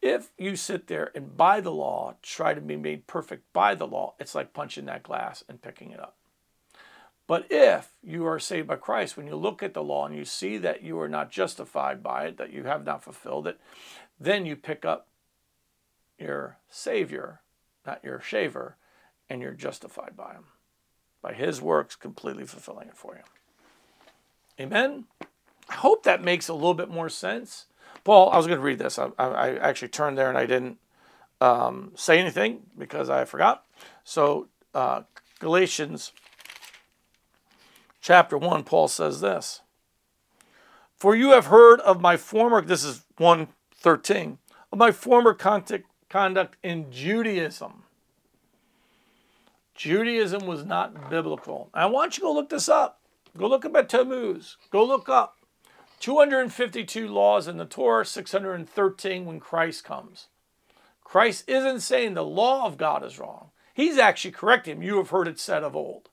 if 0.00 0.30
you 0.38 0.56
sit 0.56 0.86
there 0.86 1.10
and 1.14 1.36
by 1.36 1.60
the 1.60 1.72
law 1.72 2.14
try 2.22 2.54
to 2.54 2.60
be 2.60 2.76
made 2.76 3.06
perfect 3.06 3.52
by 3.52 3.74
the 3.74 3.86
law, 3.86 4.14
it's 4.18 4.34
like 4.34 4.54
punching 4.54 4.86
that 4.86 5.02
glass 5.02 5.44
and 5.48 5.60
picking 5.60 5.90
it 5.90 6.00
up. 6.00 6.16
But 7.30 7.46
if 7.48 7.92
you 8.02 8.26
are 8.26 8.40
saved 8.40 8.66
by 8.66 8.74
Christ, 8.74 9.16
when 9.16 9.28
you 9.28 9.36
look 9.36 9.62
at 9.62 9.72
the 9.72 9.84
law 9.84 10.04
and 10.04 10.16
you 10.16 10.24
see 10.24 10.58
that 10.58 10.82
you 10.82 10.98
are 10.98 11.08
not 11.08 11.30
justified 11.30 12.02
by 12.02 12.24
it, 12.24 12.38
that 12.38 12.52
you 12.52 12.64
have 12.64 12.84
not 12.84 13.04
fulfilled 13.04 13.46
it, 13.46 13.60
then 14.18 14.46
you 14.46 14.56
pick 14.56 14.84
up 14.84 15.06
your 16.18 16.56
Savior, 16.68 17.40
not 17.86 18.02
your 18.02 18.20
shaver, 18.20 18.74
and 19.28 19.40
you're 19.40 19.52
justified 19.52 20.16
by 20.16 20.32
Him, 20.32 20.46
by 21.22 21.32
His 21.32 21.62
works 21.62 21.94
completely 21.94 22.44
fulfilling 22.46 22.88
it 22.88 22.96
for 22.96 23.14
you. 23.14 24.64
Amen? 24.64 25.04
I 25.68 25.74
hope 25.74 26.02
that 26.02 26.24
makes 26.24 26.48
a 26.48 26.52
little 26.52 26.74
bit 26.74 26.90
more 26.90 27.08
sense. 27.08 27.66
Paul, 28.02 28.30
I 28.30 28.38
was 28.38 28.48
going 28.48 28.58
to 28.58 28.64
read 28.64 28.80
this. 28.80 28.98
I, 28.98 29.06
I, 29.20 29.54
actually 29.58 29.86
turned 29.86 30.18
there 30.18 30.30
and 30.30 30.36
I 30.36 30.46
didn't 30.46 30.78
um, 31.40 31.92
say 31.94 32.18
anything 32.18 32.62
because 32.76 33.08
I 33.08 33.24
forgot. 33.24 33.66
So, 34.02 34.48
uh, 34.74 35.02
Galatians 35.38 36.10
chapter 38.00 38.36
1, 38.36 38.64
Paul 38.64 38.88
says 38.88 39.20
this 39.20 39.60
For 40.96 41.14
you 41.14 41.30
have 41.30 41.46
heard 41.46 41.80
of 41.80 42.00
my 42.00 42.16
former, 42.16 42.60
this 42.62 42.84
is 42.84 43.04
113, 43.18 44.38
of 44.72 44.78
my 44.78 44.92
former 44.92 45.34
conduct, 45.34 46.56
in 46.62 46.90
Judaism. 46.90 47.84
Judaism 49.74 50.46
was 50.46 50.64
not 50.64 51.08
biblical. 51.08 51.70
I 51.72 51.86
want 51.86 52.18
you 52.18 52.22
to 52.22 52.26
go 52.26 52.32
look 52.34 52.50
this 52.50 52.68
up. 52.68 53.00
Go 53.36 53.46
look 53.46 53.64
up 53.64 53.76
at 53.76 53.88
Tammuz. 53.88 54.58
Go 54.70 54.84
look 54.84 55.08
up 55.08 55.36
252 56.00 57.08
laws 57.08 57.48
in 57.48 57.56
the 57.56 57.64
Torah, 57.64 58.04
613 58.04 59.24
when 59.24 59.40
Christ 59.40 59.84
comes. 59.84 60.26
Christ 61.02 61.44
isn't 61.48 61.80
saying 61.80 62.14
the 62.14 62.22
law 62.22 62.66
of 62.66 62.76
God 62.76 63.02
is 63.04 63.18
wrong. 63.18 63.50
He's 63.72 63.96
actually 63.96 64.32
correcting. 64.32 64.82
You 64.82 64.98
have 64.98 65.10
heard 65.10 65.28
it 65.28 65.38
said 65.40 65.62
of 65.62 65.74
old. 65.74 66.09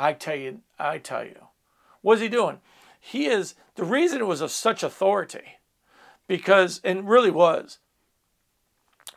I 0.00 0.14
tell 0.14 0.34
you, 0.34 0.62
I 0.78 0.96
tell 0.96 1.24
you. 1.24 1.36
What's 2.00 2.22
he 2.22 2.30
doing? 2.30 2.60
He 2.98 3.26
is 3.26 3.54
the 3.74 3.84
reason 3.84 4.20
it 4.20 4.26
was 4.26 4.40
of 4.40 4.50
such 4.50 4.82
authority, 4.82 5.58
because 6.26 6.80
and 6.82 7.06
really 7.06 7.30
was, 7.30 7.78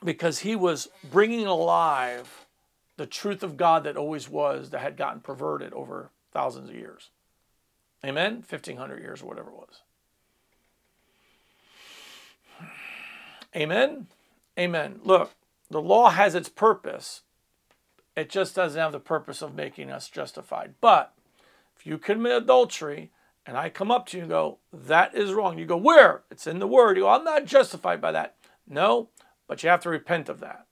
because 0.04 0.40
he 0.40 0.58
was 0.58 0.90
bringing 1.10 1.48
alive 1.48 2.46
the 2.98 3.06
truth 3.06 3.44
of 3.44 3.56
God 3.56 3.86
that 3.86 3.96
always 3.96 4.28
was 4.28 4.72
that 4.72 4.82
had 4.82 4.98
gotten 4.98 5.22
perverted 5.22 5.72
over 5.72 6.12
thousands 6.34 6.70
of 6.70 6.76
years. 6.76 7.12
Amen? 8.06 8.44
1500 8.48 9.02
years 9.02 9.22
or 9.22 9.28
whatever 9.28 9.52
it 9.52 9.56
was. 9.56 9.82
Amen? 13.56 14.08
Amen. 14.60 15.00
Look, 15.02 15.32
the 15.70 15.82
law 15.82 16.10
has 16.10 16.36
its 16.36 16.50
purpose. 16.50 17.22
It 18.16 18.30
just 18.30 18.56
doesn't 18.56 18.80
have 18.80 18.92
the 18.92 19.00
purpose 19.00 19.42
of 19.42 19.56
making 19.56 19.90
us 19.90 20.10
justified. 20.10 20.76
But 20.82 21.14
if 21.76 21.86
you 21.86 21.98
commit 21.98 22.44
adultery 22.44 23.12
and 23.46 23.58
I 23.58 23.70
come 23.70 23.92
up 23.92 24.06
to 24.08 24.18
you 24.18 24.24
and 24.24 24.30
go, 24.30 24.60
that 24.72 25.16
is 25.16 25.34
wrong, 25.34 25.58
you 25.58 25.66
go, 25.66 25.78
where? 25.78 26.24
It's 26.30 26.48
in 26.48 26.60
the 26.60 26.68
word. 26.68 26.98
You 26.98 27.04
go, 27.04 27.10
I'm 27.10 27.24
not 27.24 27.46
justified 27.46 28.00
by 28.00 28.12
that. 28.12 28.36
No, 28.68 29.10
but 29.48 29.64
you 29.64 29.70
have 29.70 29.82
to 29.82 29.90
repent 29.90 30.30
of 30.30 30.40
that. 30.40 30.68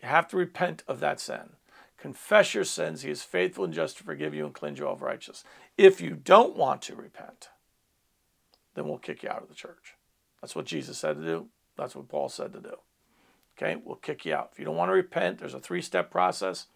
You 0.00 0.08
have 0.08 0.28
to 0.28 0.36
repent 0.36 0.82
of 0.86 1.00
that 1.00 1.20
sin. 1.20 1.56
Confess 1.98 2.54
your 2.54 2.64
sins. 2.64 3.02
He 3.02 3.10
is 3.10 3.22
faithful 3.22 3.64
and 3.64 3.72
just 3.72 3.98
to 3.98 4.04
forgive 4.04 4.34
you 4.34 4.44
and 4.44 4.54
cleanse 4.54 4.78
you 4.78 4.86
of 4.86 5.02
righteousness. 5.02 5.44
If 5.76 6.00
you 6.00 6.10
don't 6.10 6.56
want 6.56 6.82
to 6.82 6.94
repent, 6.94 7.48
then 8.74 8.86
we'll 8.86 8.98
kick 8.98 9.22
you 9.22 9.30
out 9.30 9.42
of 9.42 9.48
the 9.48 9.54
church. 9.54 9.94
That's 10.40 10.54
what 10.54 10.66
Jesus 10.66 10.98
said 10.98 11.16
to 11.16 11.22
do. 11.22 11.46
That's 11.76 11.96
what 11.96 12.08
Paul 12.08 12.28
said 12.28 12.52
to 12.52 12.60
do. 12.60 12.76
Okay, 13.56 13.80
we'll 13.84 13.96
kick 13.96 14.24
you 14.24 14.34
out. 14.34 14.50
If 14.52 14.58
you 14.58 14.64
don't 14.64 14.76
want 14.76 14.88
to 14.88 14.94
repent, 14.94 15.38
there's 15.38 15.54
a 15.54 15.60
three 15.60 15.82
step 15.82 16.10
process, 16.10 16.66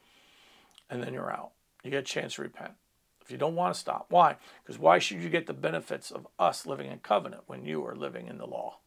and 0.88 1.02
then 1.02 1.12
you're 1.12 1.32
out. 1.32 1.50
You 1.82 1.90
get 1.90 2.00
a 2.00 2.02
chance 2.02 2.34
to 2.34 2.42
repent. 2.42 2.72
If 3.20 3.32
you 3.32 3.38
don't 3.38 3.56
want 3.56 3.74
to 3.74 3.80
stop, 3.80 4.06
why? 4.08 4.36
Because 4.62 4.78
why 4.78 4.98
should 4.98 5.22
you 5.22 5.28
get 5.28 5.46
the 5.46 5.52
benefits 5.52 6.10
of 6.10 6.26
us 6.38 6.66
living 6.66 6.90
in 6.90 6.98
covenant 7.00 7.42
when 7.46 7.64
you 7.64 7.84
are 7.86 7.94
living 7.94 8.26
in 8.26 8.38
the 8.38 8.46
law 8.46 8.78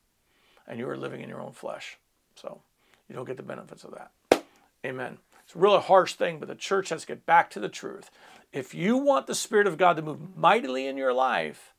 and 0.67 0.80
you 0.80 0.89
are 0.89 0.97
living 0.97 1.21
in 1.21 1.30
your 1.30 1.41
own 1.41 1.51
flesh? 1.51 1.97
So 2.36 2.62
you 3.08 3.15
don't 3.15 3.27
get 3.27 3.38
the 3.38 3.43
benefits 3.43 3.84
of 3.84 3.91
that. 3.91 4.43
Amen. 4.84 5.19
It's 5.43 5.56
a 5.56 5.60
really 5.60 5.82
harsh 5.82 6.13
thing, 6.15 6.39
but 6.39 6.47
the 6.47 6.56
church 6.56 6.89
has 6.89 7.01
to 7.01 7.08
get 7.08 7.25
back 7.25 7.49
to 7.51 7.60
the 7.60 7.69
truth. 7.69 8.10
If 8.51 8.73
you 8.73 8.97
want 8.97 9.27
the 9.27 9.36
Spirit 9.36 9.67
of 9.67 9.77
God 9.77 9.95
to 9.97 10.01
move 10.01 10.36
mightily 10.36 10.88
in 10.88 10.97
your 10.97 11.13
life, 11.13 11.73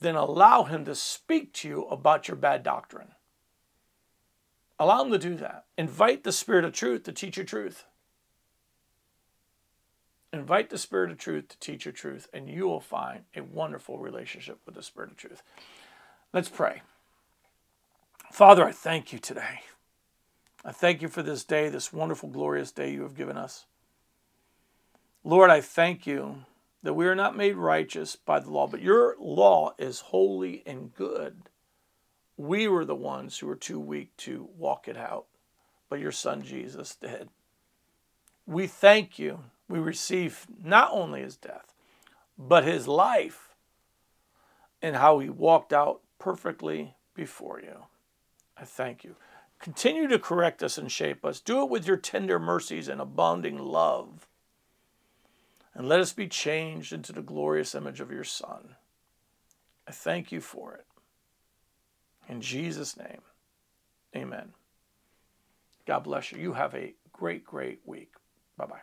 then 0.00 0.14
allow 0.14 0.64
Him 0.64 0.84
to 0.84 0.94
speak 0.94 1.52
to 1.54 1.68
you 1.68 1.84
about 1.84 2.28
your 2.28 2.36
bad 2.36 2.62
doctrine. 2.62 3.12
Allow 4.78 5.04
Him 5.04 5.12
to 5.12 5.18
do 5.18 5.34
that. 5.36 5.64
Invite 5.76 6.24
the 6.24 6.32
Spirit 6.32 6.64
of 6.64 6.72
truth 6.72 7.02
to 7.04 7.12
teach 7.12 7.36
you 7.36 7.44
truth. 7.44 7.84
Invite 10.32 10.70
the 10.70 10.78
Spirit 10.78 11.10
of 11.10 11.18
truth 11.18 11.48
to 11.48 11.58
teach 11.58 11.86
you 11.86 11.92
truth, 11.92 12.28
and 12.32 12.48
you 12.48 12.68
will 12.68 12.80
find 12.80 13.20
a 13.34 13.42
wonderful 13.42 13.98
relationship 13.98 14.58
with 14.66 14.74
the 14.74 14.82
Spirit 14.82 15.10
of 15.10 15.16
truth. 15.16 15.42
Let's 16.32 16.48
pray. 16.48 16.82
Father, 18.30 18.64
I 18.64 18.72
thank 18.72 19.12
you 19.12 19.18
today. 19.18 19.60
I 20.64 20.72
thank 20.72 21.00
you 21.00 21.08
for 21.08 21.22
this 21.22 21.44
day, 21.44 21.68
this 21.68 21.92
wonderful, 21.92 22.28
glorious 22.28 22.72
day 22.72 22.92
you 22.92 23.02
have 23.02 23.16
given 23.16 23.38
us. 23.38 23.64
Lord, 25.24 25.50
I 25.50 25.60
thank 25.60 26.06
you 26.06 26.44
that 26.82 26.94
we 26.94 27.06
are 27.06 27.14
not 27.14 27.36
made 27.36 27.56
righteous 27.56 28.16
by 28.16 28.40
the 28.40 28.50
law, 28.50 28.66
but 28.66 28.82
your 28.82 29.16
law 29.18 29.74
is 29.78 30.00
holy 30.00 30.62
and 30.66 30.94
good. 30.94 31.48
We 32.38 32.68
were 32.68 32.84
the 32.84 32.94
ones 32.94 33.36
who 33.36 33.48
were 33.48 33.56
too 33.56 33.80
weak 33.80 34.16
to 34.18 34.48
walk 34.56 34.86
it 34.86 34.96
out, 34.96 35.26
but 35.90 35.98
your 35.98 36.12
son 36.12 36.42
Jesus 36.42 36.94
did. 36.94 37.28
We 38.46 38.68
thank 38.68 39.18
you. 39.18 39.40
We 39.68 39.80
receive 39.80 40.46
not 40.62 40.90
only 40.92 41.20
his 41.20 41.36
death, 41.36 41.74
but 42.38 42.64
his 42.64 42.86
life 42.86 43.54
and 44.80 44.94
how 44.94 45.18
he 45.18 45.28
walked 45.28 45.72
out 45.72 46.00
perfectly 46.20 46.94
before 47.12 47.60
you. 47.60 47.86
I 48.56 48.64
thank 48.64 49.02
you. 49.02 49.16
Continue 49.58 50.06
to 50.06 50.18
correct 50.20 50.62
us 50.62 50.78
and 50.78 50.90
shape 50.90 51.24
us. 51.24 51.40
Do 51.40 51.62
it 51.62 51.70
with 51.70 51.88
your 51.88 51.96
tender 51.96 52.38
mercies 52.38 52.86
and 52.86 53.00
abounding 53.00 53.58
love. 53.58 54.28
And 55.74 55.88
let 55.88 55.98
us 55.98 56.12
be 56.12 56.28
changed 56.28 56.92
into 56.92 57.12
the 57.12 57.22
glorious 57.22 57.74
image 57.74 58.00
of 58.00 58.12
your 58.12 58.24
Son. 58.24 58.76
I 59.88 59.90
thank 59.90 60.30
you 60.30 60.40
for 60.40 60.74
it. 60.74 60.86
In 62.28 62.40
Jesus' 62.40 62.96
name, 62.96 63.22
amen. 64.14 64.52
God 65.86 66.00
bless 66.00 66.30
you. 66.30 66.38
You 66.38 66.52
have 66.52 66.74
a 66.74 66.94
great, 67.12 67.44
great 67.44 67.80
week. 67.86 68.12
Bye 68.56 68.66
bye. 68.66 68.82